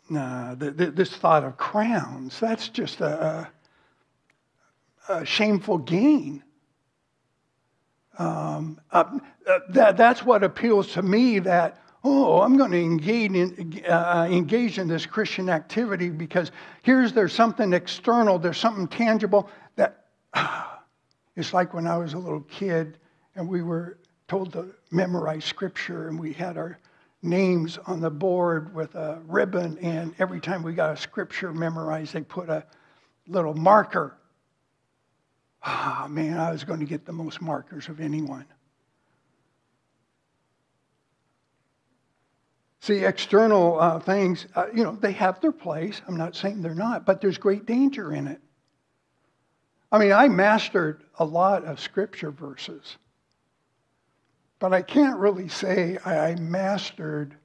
nah, 0.09 0.55
this 0.55 1.15
thought 1.15 1.43
of 1.43 1.57
crowns, 1.57 2.39
that's 2.39 2.69
just 2.69 3.01
a, 3.01 3.47
a 5.07 5.25
shameful 5.25 5.77
gain. 5.77 6.43
Um, 8.17 8.79
uh, 8.91 9.19
uh, 9.47 9.59
that, 9.69 9.97
that's 9.97 10.23
what 10.23 10.43
appeals 10.43 10.93
to 10.93 11.01
me 11.01 11.39
that, 11.39 11.81
oh, 12.03 12.41
I'm 12.41 12.57
going 12.57 12.71
to 12.71 12.81
engage 12.81 13.31
in, 13.31 13.83
uh, 13.87 14.27
engage 14.29 14.79
in 14.79 14.87
this 14.87 15.05
Christian 15.05 15.49
activity 15.49 16.09
because 16.09 16.51
here's 16.83 17.13
there's 17.13 17.33
something 17.33 17.73
external, 17.73 18.39
there's 18.39 18.57
something 18.57 18.87
tangible 18.87 19.49
that 19.75 20.05
it's 21.35 21.53
like 21.53 21.73
when 21.73 21.87
I 21.87 21.97
was 21.97 22.13
a 22.13 22.17
little 22.17 22.41
kid 22.41 22.97
and 23.35 23.47
we 23.47 23.61
were 23.61 23.97
told 24.27 24.53
to 24.53 24.73
memorize 24.91 25.45
scripture 25.45 26.07
and 26.07 26.19
we 26.19 26.33
had 26.33 26.57
our 26.57 26.79
names 27.25 27.77
on 27.87 27.99
the 27.99 28.09
board 28.09 28.73
with 28.73 28.95
a 28.95 29.21
ribbon, 29.27 29.77
and 29.79 30.13
every 30.19 30.39
time 30.39 30.63
we 30.63 30.73
got 30.73 30.93
a 30.93 30.97
scripture 30.97 31.51
memorized, 31.51 32.13
they 32.13 32.21
put 32.21 32.49
a 32.49 32.63
little 33.27 33.53
marker. 33.53 34.17
Ah, 35.67 36.05
man, 36.07 36.37
I 36.37 36.51
was 36.51 36.63
going 36.63 36.79
to 36.79 36.85
get 36.85 37.05
the 37.05 37.11
most 37.11 37.41
markers 37.41 37.89
of 37.89 37.99
anyone. 37.99 38.45
See, 42.81 43.03
external 43.03 43.79
uh, 43.79 43.99
things, 43.99 44.45
uh, 44.55 44.67
you 44.71 44.83
know, 44.83 44.95
they 44.95 45.13
have 45.13 45.41
their 45.41 45.51
place. 45.51 46.03
I'm 46.07 46.17
not 46.17 46.35
saying 46.35 46.61
they're 46.61 46.75
not, 46.75 47.03
but 47.03 47.19
there's 47.19 47.39
great 47.39 47.65
danger 47.65 48.13
in 48.13 48.27
it. 48.27 48.39
I 49.91 49.97
mean, 49.97 50.11
I 50.11 50.27
mastered 50.27 51.03
a 51.17 51.25
lot 51.25 51.65
of 51.65 51.79
scripture 51.79 52.29
verses. 52.29 52.97
But 54.59 54.71
I 54.71 54.83
can't 54.83 55.17
really 55.17 55.47
say 55.47 55.97
I 56.05 56.35
mastered 56.35 57.35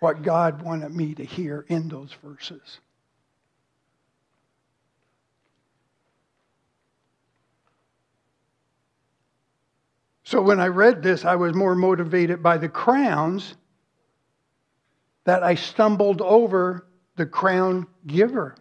what 0.00 0.22
God 0.22 0.62
wanted 0.62 0.92
me 0.92 1.14
to 1.14 1.24
hear 1.24 1.64
in 1.68 1.88
those 1.88 2.12
verses. 2.24 2.80
So 10.30 10.40
when 10.40 10.60
I 10.60 10.68
read 10.68 11.02
this, 11.02 11.24
I 11.24 11.34
was 11.34 11.54
more 11.54 11.74
motivated 11.74 12.40
by 12.40 12.56
the 12.56 12.68
crowns 12.68 13.56
that 15.24 15.42
I 15.42 15.56
stumbled 15.56 16.22
over 16.22 16.86
the 17.16 17.26
crown 17.26 17.88
giver. 18.06 18.54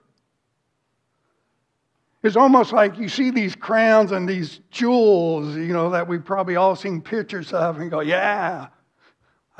It's 2.23 2.35
almost 2.35 2.73
like 2.73 2.97
you 2.97 3.07
see 3.07 3.29
these 3.29 3.55
crowns 3.55 4.11
and 4.11 4.27
these 4.27 4.61
jewels, 4.71 5.55
you 5.55 5.71
know, 5.71 5.91
that 5.91 6.07
we've 6.07 6.25
probably 6.25 6.55
all 6.55 6.75
seen 6.75 7.03
pictures 7.03 7.53
of 7.53 7.77
and 7.77 7.91
go, 7.91 7.99
yeah, 7.99 8.69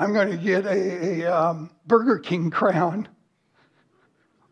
I'm 0.00 0.12
going 0.12 0.32
to 0.32 0.36
get 0.36 0.66
a, 0.66 1.22
a 1.22 1.32
um, 1.32 1.70
Burger 1.86 2.18
King 2.18 2.50
crown. 2.50 3.06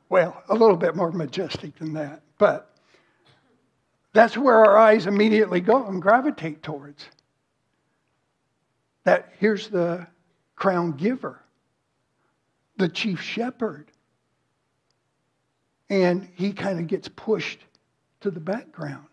Well, 0.08 0.40
a 0.48 0.54
little 0.54 0.76
bit 0.76 0.94
more 0.94 1.10
majestic 1.10 1.76
than 1.80 1.94
that, 1.94 2.22
but 2.38 2.72
that's 4.12 4.38
where 4.38 4.64
our 4.64 4.78
eyes 4.78 5.08
immediately 5.08 5.60
go 5.60 5.84
and 5.88 6.00
gravitate 6.00 6.62
towards. 6.62 7.08
That 9.04 9.32
here's 9.38 9.68
the 9.68 10.06
crown 10.56 10.92
giver, 10.92 11.40
the 12.76 12.88
chief 12.88 13.20
shepherd. 13.20 13.90
And 15.90 16.28
he 16.34 16.52
kind 16.52 16.78
of 16.78 16.86
gets 16.86 17.08
pushed 17.08 17.60
to 18.20 18.30
the 18.30 18.40
background. 18.40 19.06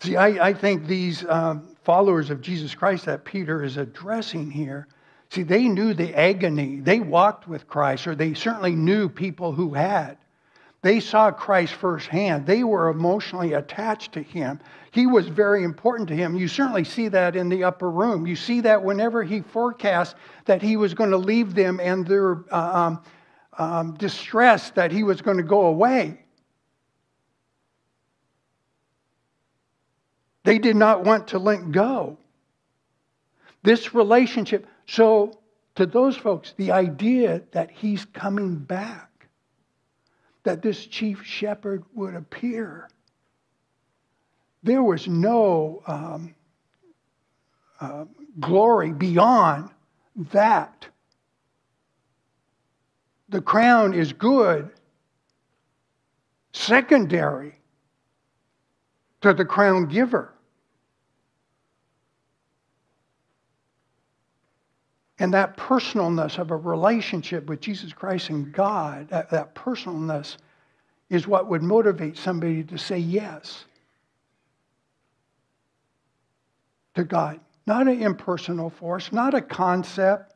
See, 0.00 0.16
I, 0.16 0.48
I 0.48 0.52
think 0.52 0.86
these 0.86 1.24
um, 1.28 1.76
followers 1.84 2.30
of 2.30 2.40
Jesus 2.40 2.74
Christ 2.74 3.06
that 3.06 3.24
Peter 3.24 3.62
is 3.62 3.76
addressing 3.76 4.50
here, 4.50 4.88
see, 5.30 5.44
they 5.44 5.68
knew 5.68 5.94
the 5.94 6.12
agony. 6.18 6.80
They 6.80 6.98
walked 6.98 7.46
with 7.46 7.68
Christ, 7.68 8.08
or 8.08 8.16
they 8.16 8.34
certainly 8.34 8.74
knew 8.74 9.08
people 9.08 9.52
who 9.52 9.74
had. 9.74 10.18
They 10.82 10.98
saw 10.98 11.30
Christ 11.30 11.74
firsthand. 11.74 12.44
They 12.44 12.64
were 12.64 12.88
emotionally 12.88 13.52
attached 13.52 14.12
to 14.12 14.22
him. 14.22 14.58
He 14.90 15.06
was 15.06 15.28
very 15.28 15.62
important 15.62 16.08
to 16.08 16.16
him. 16.16 16.36
You 16.36 16.48
certainly 16.48 16.82
see 16.82 17.06
that 17.08 17.36
in 17.36 17.48
the 17.48 17.62
upper 17.62 17.88
room. 17.88 18.26
You 18.26 18.34
see 18.34 18.60
that 18.62 18.82
whenever 18.82 19.22
he 19.22 19.40
forecast 19.40 20.16
that 20.44 20.60
he 20.60 20.76
was 20.76 20.92
going 20.92 21.10
to 21.10 21.16
leave 21.16 21.54
them 21.54 21.78
and 21.80 22.04
their 22.04 22.44
uh, 22.52 22.72
um, 22.74 23.02
um, 23.58 23.94
distressed 23.94 24.74
that 24.74 24.90
he 24.90 25.04
was 25.04 25.22
going 25.22 25.36
to 25.36 25.44
go 25.44 25.66
away. 25.66 26.18
They 30.44 30.58
did 30.58 30.74
not 30.74 31.04
want 31.04 31.28
to 31.28 31.38
let 31.38 31.70
go. 31.70 32.18
This 33.62 33.94
relationship, 33.94 34.66
so 34.86 35.38
to 35.76 35.86
those 35.86 36.16
folks, 36.16 36.54
the 36.56 36.72
idea 36.72 37.42
that 37.52 37.70
he's 37.70 38.04
coming 38.04 38.56
back, 38.56 39.11
that 40.44 40.62
this 40.62 40.86
chief 40.86 41.24
shepherd 41.24 41.84
would 41.94 42.14
appear, 42.14 42.88
there 44.62 44.82
was 44.82 45.08
no 45.08 45.82
um, 45.86 46.34
uh, 47.80 48.04
glory 48.40 48.92
beyond 48.92 49.70
that 50.32 50.86
the 53.32 53.40
crown 53.40 53.94
is 53.94 54.12
good, 54.12 54.70
secondary 56.52 57.54
to 59.22 59.32
the 59.32 59.44
crown 59.44 59.86
giver. 59.86 60.32
And 65.22 65.32
that 65.34 65.56
personalness 65.56 66.40
of 66.40 66.50
a 66.50 66.56
relationship 66.56 67.46
with 67.46 67.60
Jesus 67.60 67.92
Christ 67.92 68.30
and 68.30 68.52
God, 68.52 69.08
that, 69.10 69.30
that 69.30 69.54
personalness 69.54 70.36
is 71.10 71.28
what 71.28 71.46
would 71.46 71.62
motivate 71.62 72.18
somebody 72.18 72.64
to 72.64 72.76
say 72.76 72.98
yes 72.98 73.64
to 76.96 77.04
God. 77.04 77.38
Not 77.68 77.86
an 77.86 78.02
impersonal 78.02 78.68
force, 78.68 79.12
not 79.12 79.32
a 79.32 79.40
concept, 79.40 80.34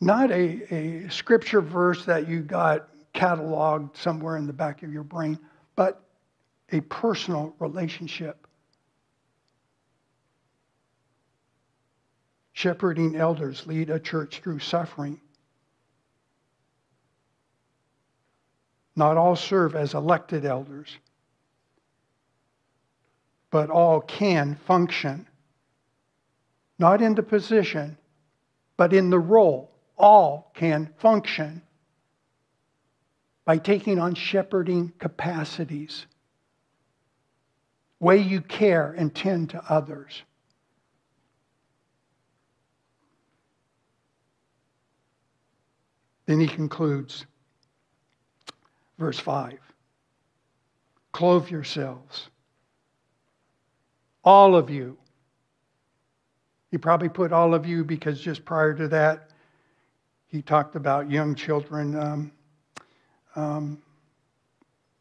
not 0.00 0.30
a, 0.30 0.74
a 0.74 1.10
scripture 1.10 1.60
verse 1.60 2.06
that 2.06 2.30
you 2.30 2.40
got 2.40 2.88
cataloged 3.12 3.94
somewhere 3.94 4.38
in 4.38 4.46
the 4.46 4.54
back 4.54 4.82
of 4.82 4.90
your 4.90 5.04
brain, 5.04 5.38
but 5.76 6.00
a 6.72 6.80
personal 6.80 7.54
relationship. 7.58 8.47
Shepherding 12.58 13.14
elders 13.14 13.68
lead 13.68 13.88
a 13.88 14.00
church 14.00 14.40
through 14.40 14.58
suffering. 14.58 15.20
Not 18.96 19.16
all 19.16 19.36
serve 19.36 19.76
as 19.76 19.94
elected 19.94 20.44
elders, 20.44 20.98
but 23.52 23.70
all 23.70 24.00
can 24.00 24.56
function, 24.56 25.28
not 26.80 27.00
in 27.00 27.14
the 27.14 27.22
position, 27.22 27.96
but 28.76 28.92
in 28.92 29.10
the 29.10 29.20
role. 29.20 29.70
All 29.96 30.50
can 30.52 30.92
function 30.98 31.62
by 33.44 33.58
taking 33.58 34.00
on 34.00 34.16
shepherding 34.16 34.94
capacities, 34.98 36.06
way 38.00 38.16
you 38.18 38.40
care 38.40 38.92
and 38.98 39.14
tend 39.14 39.50
to 39.50 39.62
others. 39.68 40.24
Then 46.28 46.40
he 46.40 46.46
concludes, 46.46 47.24
verse 48.98 49.18
5 49.18 49.58
Clothe 51.12 51.48
yourselves, 51.48 52.28
all 54.22 54.54
of 54.54 54.68
you. 54.68 54.98
He 56.70 56.76
probably 56.76 57.08
put 57.08 57.32
all 57.32 57.54
of 57.54 57.64
you 57.64 57.82
because 57.82 58.20
just 58.20 58.44
prior 58.44 58.74
to 58.74 58.88
that, 58.88 59.30
he 60.26 60.42
talked 60.42 60.76
about 60.76 61.10
young 61.10 61.34
children. 61.34 61.96
Um, 61.96 62.32
um, 63.34 63.82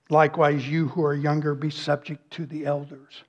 likewise, 0.09 0.65
you 0.65 0.88
who 0.88 1.03
are 1.03 1.13
younger, 1.13 1.53
be 1.53 1.69
subject 1.69 2.32
to 2.32 2.45
the 2.45 2.65
elders. 2.65 3.23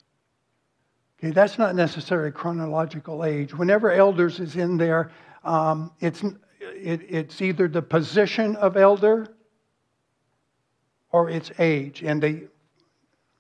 Okay, 1.19 1.33
that's 1.33 1.59
not 1.59 1.75
necessarily 1.75 2.31
chronological 2.31 3.25
age. 3.25 3.53
Whenever 3.55 3.91
elders 3.91 4.39
is 4.39 4.55
in 4.55 4.77
there, 4.77 5.11
um, 5.43 5.91
it's, 5.99 6.23
it, 6.79 7.01
it's 7.09 7.41
either 7.41 7.69
the 7.69 7.83
position 7.83 8.57
of 8.57 8.77
elder 8.77 9.27
or 11.11 11.31
its 11.31 11.51
age, 11.59 12.03
and 12.03 12.23
they 12.23 12.43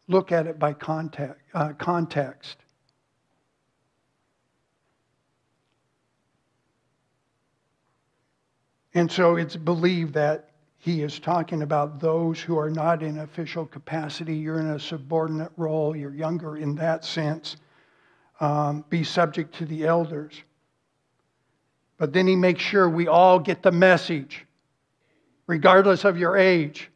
look 0.08 0.32
at 0.32 0.46
it 0.46 0.58
by 0.58 0.72
context. 0.72 1.40
Uh, 1.54 1.72
context. 1.74 2.58
And 8.94 9.10
so 9.12 9.36
it's 9.36 9.54
believed 9.54 10.14
that 10.14 10.50
he 10.78 11.02
is 11.02 11.18
talking 11.18 11.62
about 11.62 12.00
those 12.00 12.40
who 12.40 12.58
are 12.58 12.70
not 12.70 13.02
in 13.02 13.18
official 13.18 13.66
capacity. 13.66 14.34
You're 14.34 14.60
in 14.60 14.70
a 14.70 14.80
subordinate 14.80 15.52
role, 15.56 15.94
you're 15.94 16.14
younger 16.14 16.56
in 16.56 16.74
that 16.76 17.04
sense. 17.04 17.56
Um, 18.40 18.84
be 18.88 19.04
subject 19.04 19.54
to 19.56 19.66
the 19.66 19.86
elders. 19.86 20.42
But 21.98 22.12
then 22.12 22.26
he 22.26 22.36
makes 22.36 22.62
sure 22.62 22.88
we 22.88 23.08
all 23.08 23.38
get 23.40 23.62
the 23.62 23.72
message, 23.72 24.46
regardless 25.46 26.04
of 26.04 26.18
your 26.18 26.36
age. 26.36 26.90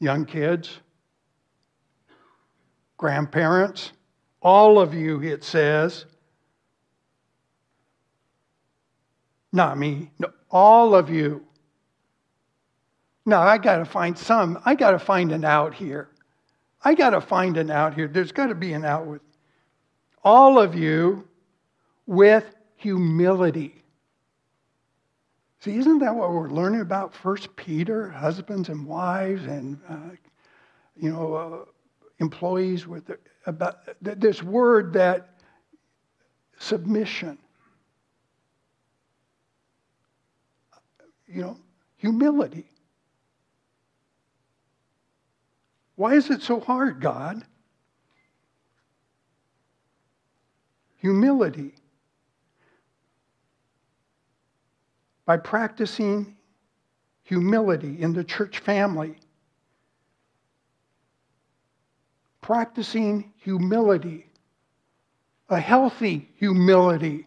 Young 0.00 0.24
kids, 0.24 0.80
grandparents, 2.98 3.92
all 4.42 4.78
of 4.78 4.94
you, 4.94 5.22
it 5.22 5.44
says. 5.44 6.06
Not 9.52 9.78
me, 9.78 10.10
no, 10.18 10.32
all 10.50 10.94
of 10.94 11.10
you 11.10 11.44
Now, 13.26 13.42
I 13.42 13.58
got 13.58 13.78
to 13.78 13.84
find 13.84 14.18
some. 14.18 14.58
I 14.64 14.74
got 14.74 14.90
to 14.92 14.98
find 14.98 15.32
an 15.32 15.44
out 15.44 15.74
here. 15.74 16.10
I 16.84 16.94
got 16.94 17.10
to 17.10 17.20
find 17.20 17.56
an 17.56 17.70
out 17.70 17.94
here. 17.94 18.08
There's 18.08 18.32
got 18.32 18.48
to 18.48 18.54
be 18.54 18.72
an 18.74 18.84
out 18.84 19.06
with 19.06 19.22
all 20.22 20.58
of 20.58 20.74
you 20.74 21.26
with 22.06 22.54
humility. 22.84 23.82
See, 25.60 25.74
isn't 25.78 26.00
that 26.00 26.14
what 26.14 26.30
we're 26.30 26.50
learning 26.50 26.82
about 26.82 27.14
First 27.14 27.56
Peter? 27.56 28.10
Husbands 28.10 28.68
and 28.68 28.86
wives, 28.86 29.46
and 29.46 29.80
uh, 29.88 30.10
you 30.94 31.10
know, 31.10 31.34
uh, 31.34 31.64
employees 32.20 32.86
with 32.86 33.06
the, 33.06 33.18
about 33.46 33.78
this 34.02 34.42
word 34.42 34.92
that 34.92 35.40
submission. 36.58 37.38
You 41.26 41.40
know, 41.40 41.56
humility. 41.96 42.66
Why 45.96 46.16
is 46.16 46.28
it 46.28 46.42
so 46.42 46.60
hard, 46.60 47.00
God? 47.00 47.46
Humility. 50.98 51.72
By 55.26 55.38
practicing 55.38 56.36
humility 57.22 58.00
in 58.00 58.12
the 58.12 58.24
church 58.24 58.58
family, 58.58 59.16
practicing 62.40 63.32
humility, 63.36 64.26
a 65.48 65.58
healthy 65.58 66.28
humility 66.36 67.26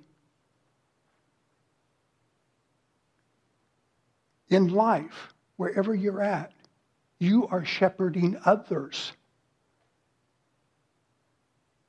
in 4.49 4.69
life, 4.69 5.33
wherever 5.57 5.93
you're 5.93 6.21
at. 6.21 6.53
You 7.19 7.47
are 7.47 7.65
shepherding 7.65 8.39
others. 8.45 9.11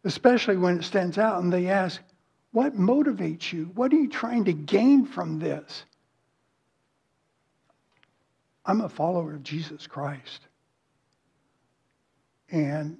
Especially 0.05 0.57
when 0.57 0.79
it 0.79 0.85
stands 0.85 1.19
out 1.19 1.43
and 1.43 1.53
they 1.53 1.69
ask, 1.69 2.01
What 2.53 2.77
motivates 2.77 3.53
you? 3.53 3.71
What 3.75 3.93
are 3.93 3.97
you 3.97 4.09
trying 4.09 4.45
to 4.47 4.53
gain 4.53 5.07
from 5.07 5.39
this? 5.39 5.85
I'm 8.69 8.83
a 8.83 8.89
follower 8.89 9.35
of 9.35 9.43
Jesus 9.43 9.87
Christ. 9.87 10.43
And 12.51 12.99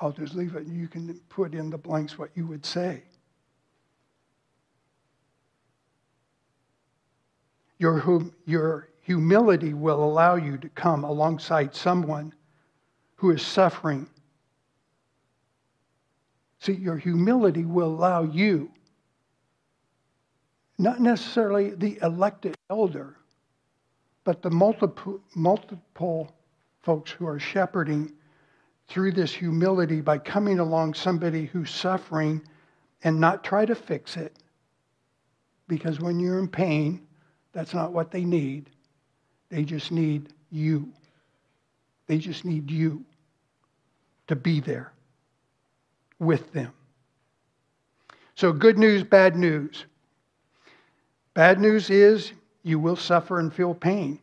I'll 0.00 0.12
just 0.12 0.36
leave 0.36 0.54
it 0.54 0.68
you 0.68 0.86
can 0.86 1.20
put 1.28 1.52
in 1.52 1.68
the 1.68 1.76
blanks 1.76 2.16
what 2.16 2.30
you 2.34 2.46
would 2.46 2.64
say. 2.64 3.02
Your, 7.78 7.98
hum, 7.98 8.32
your 8.46 8.88
humility 9.02 9.74
will 9.74 10.02
allow 10.02 10.36
you 10.36 10.58
to 10.58 10.68
come 10.70 11.02
alongside 11.02 11.74
someone 11.74 12.32
who 13.16 13.32
is 13.32 13.42
suffering. 13.42 14.08
See, 16.60 16.74
your 16.74 16.98
humility 16.98 17.64
will 17.64 17.88
allow 17.88 18.22
you, 18.22 18.70
not 20.78 21.00
necessarily 21.00 21.70
the 21.70 21.98
elected 22.02 22.54
elder, 22.70 23.16
but 24.24 24.42
the 24.42 24.50
multiple, 24.50 25.20
multiple 25.34 26.32
folks 26.82 27.10
who 27.10 27.26
are 27.26 27.38
shepherding 27.38 28.12
through 28.88 29.12
this 29.12 29.32
humility 29.32 30.00
by 30.00 30.18
coming 30.18 30.58
along 30.58 30.94
somebody 30.94 31.46
who's 31.46 31.70
suffering 31.70 32.42
and 33.04 33.20
not 33.20 33.42
try 33.42 33.64
to 33.64 33.74
fix 33.74 34.16
it. 34.16 34.36
Because 35.68 36.00
when 36.00 36.20
you're 36.20 36.38
in 36.38 36.48
pain, 36.48 37.06
that's 37.52 37.74
not 37.74 37.92
what 37.92 38.10
they 38.10 38.24
need. 38.24 38.70
They 39.48 39.64
just 39.64 39.90
need 39.90 40.32
you. 40.50 40.92
They 42.06 42.18
just 42.18 42.44
need 42.44 42.70
you 42.70 43.04
to 44.28 44.36
be 44.36 44.60
there 44.60 44.92
with 46.18 46.52
them. 46.52 46.72
So, 48.34 48.52
good 48.52 48.78
news, 48.78 49.02
bad 49.02 49.36
news. 49.36 49.86
Bad 51.36 51.60
news 51.60 51.90
is 51.90 52.32
you 52.62 52.78
will 52.78 52.96
suffer 52.96 53.38
and 53.38 53.52
feel 53.52 53.74
pain. 53.74 54.18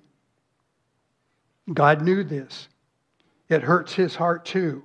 God 1.71 2.01
knew 2.01 2.23
this. 2.23 2.67
It 3.49 3.61
hurts 3.61 3.93
his 3.93 4.15
heart 4.15 4.45
too. 4.45 4.83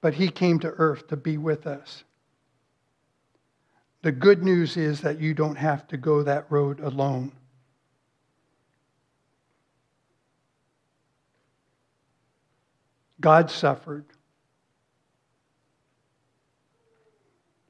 But 0.00 0.14
he 0.14 0.28
came 0.28 0.58
to 0.58 0.70
earth 0.70 1.06
to 1.06 1.16
be 1.16 1.38
with 1.38 1.68
us. 1.68 2.02
The 4.02 4.10
good 4.10 4.42
news 4.42 4.76
is 4.76 5.00
that 5.02 5.20
you 5.20 5.34
don't 5.34 5.54
have 5.54 5.86
to 5.86 5.96
go 5.96 6.24
that 6.24 6.50
road 6.50 6.80
alone. 6.80 7.30
God 13.20 13.52
suffered. 13.52 14.04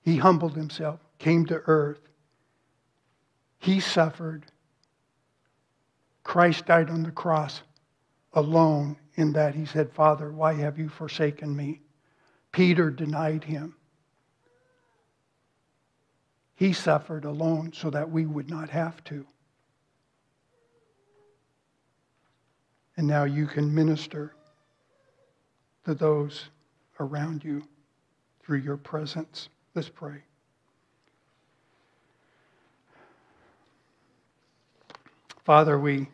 He 0.01 0.17
humbled 0.17 0.57
himself, 0.57 1.01
came 1.19 1.45
to 1.45 1.57
earth. 1.67 2.08
He 3.69 3.81
suffered. 3.81 4.47
Christ 6.25 6.65
died 6.65 6.89
on 6.89 7.03
the 7.03 7.11
cross 7.11 7.61
alone 8.33 8.97
in 9.17 9.35
that 9.35 9.55
he 9.55 9.67
said, 9.67 9.93
Father, 9.93 10.33
why 10.33 10.55
have 10.55 10.79
you 10.79 10.89
forsaken 10.89 11.55
me? 11.55 11.83
Peter 12.51 12.91
denied 12.91 13.45
him. 13.45 13.77
He 16.55 16.73
suffered 16.73 17.27
alone 17.27 17.75
so 17.75 17.91
that 17.91 18.11
we 18.11 18.25
would 18.25 18.49
not 18.49 18.71
have 18.71 19.05
to. 19.05 19.27
And 22.97 23.07
now 23.07 23.25
you 23.25 23.47
can 23.47 23.75
minister 23.75 24.35
to 25.85 25.95
those 25.95 26.49
around 26.99 27.45
you 27.45 27.69
through 28.43 28.61
your 28.61 28.79
presence. 28.79 29.51
Let's 29.75 29.91
pray. 29.91 30.23
Father, 35.49 35.79
we, 35.79 36.07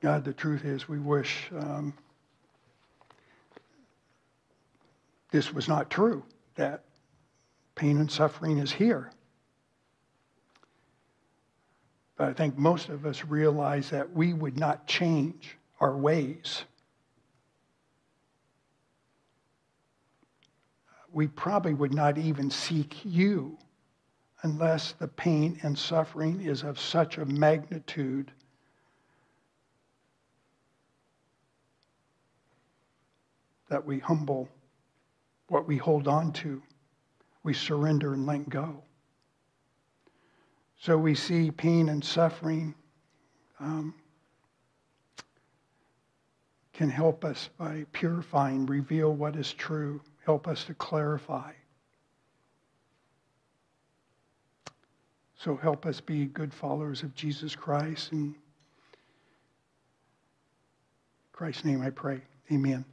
God, 0.00 0.24
the 0.24 0.32
truth 0.32 0.64
is, 0.64 0.88
we 0.88 0.98
wish 0.98 1.50
um, 1.54 1.92
this 5.30 5.52
was 5.52 5.68
not 5.68 5.90
true, 5.90 6.24
that 6.54 6.84
pain 7.74 7.98
and 7.98 8.10
suffering 8.10 8.56
is 8.56 8.72
here. 8.72 9.12
But 12.16 12.30
I 12.30 12.32
think 12.32 12.56
most 12.56 12.88
of 12.88 13.04
us 13.04 13.22
realize 13.22 13.90
that 13.90 14.14
we 14.14 14.32
would 14.32 14.58
not 14.58 14.86
change 14.86 15.58
our 15.78 15.94
ways. 15.94 16.64
We 21.12 21.26
probably 21.26 21.74
would 21.74 21.92
not 21.92 22.16
even 22.16 22.50
seek 22.50 22.96
you 23.04 23.58
unless 24.42 24.92
the 24.92 25.08
pain 25.08 25.58
and 25.62 25.78
suffering 25.78 26.40
is 26.40 26.62
of 26.62 26.78
such 26.78 27.18
a 27.18 27.24
magnitude 27.24 28.30
that 33.68 33.84
we 33.84 33.98
humble 33.98 34.48
what 35.48 35.66
we 35.66 35.76
hold 35.76 36.08
on 36.08 36.32
to, 36.32 36.62
we 37.42 37.52
surrender 37.54 38.14
and 38.14 38.26
let 38.26 38.48
go. 38.48 38.82
So 40.78 40.98
we 40.98 41.14
see 41.14 41.50
pain 41.50 41.88
and 41.88 42.04
suffering 42.04 42.74
um, 43.60 43.94
can 46.72 46.90
help 46.90 47.24
us 47.24 47.50
by 47.58 47.86
purifying, 47.92 48.66
reveal 48.66 49.12
what 49.12 49.36
is 49.36 49.52
true, 49.52 50.00
help 50.24 50.48
us 50.48 50.64
to 50.64 50.74
clarify. 50.74 51.52
So 55.42 55.56
help 55.56 55.86
us 55.86 56.00
be 56.00 56.26
good 56.26 56.54
followers 56.54 57.02
of 57.02 57.16
Jesus 57.16 57.56
Christ. 57.56 58.12
In 58.12 58.36
Christ's 61.32 61.64
name 61.64 61.82
I 61.82 61.90
pray. 61.90 62.20
Amen. 62.52 62.84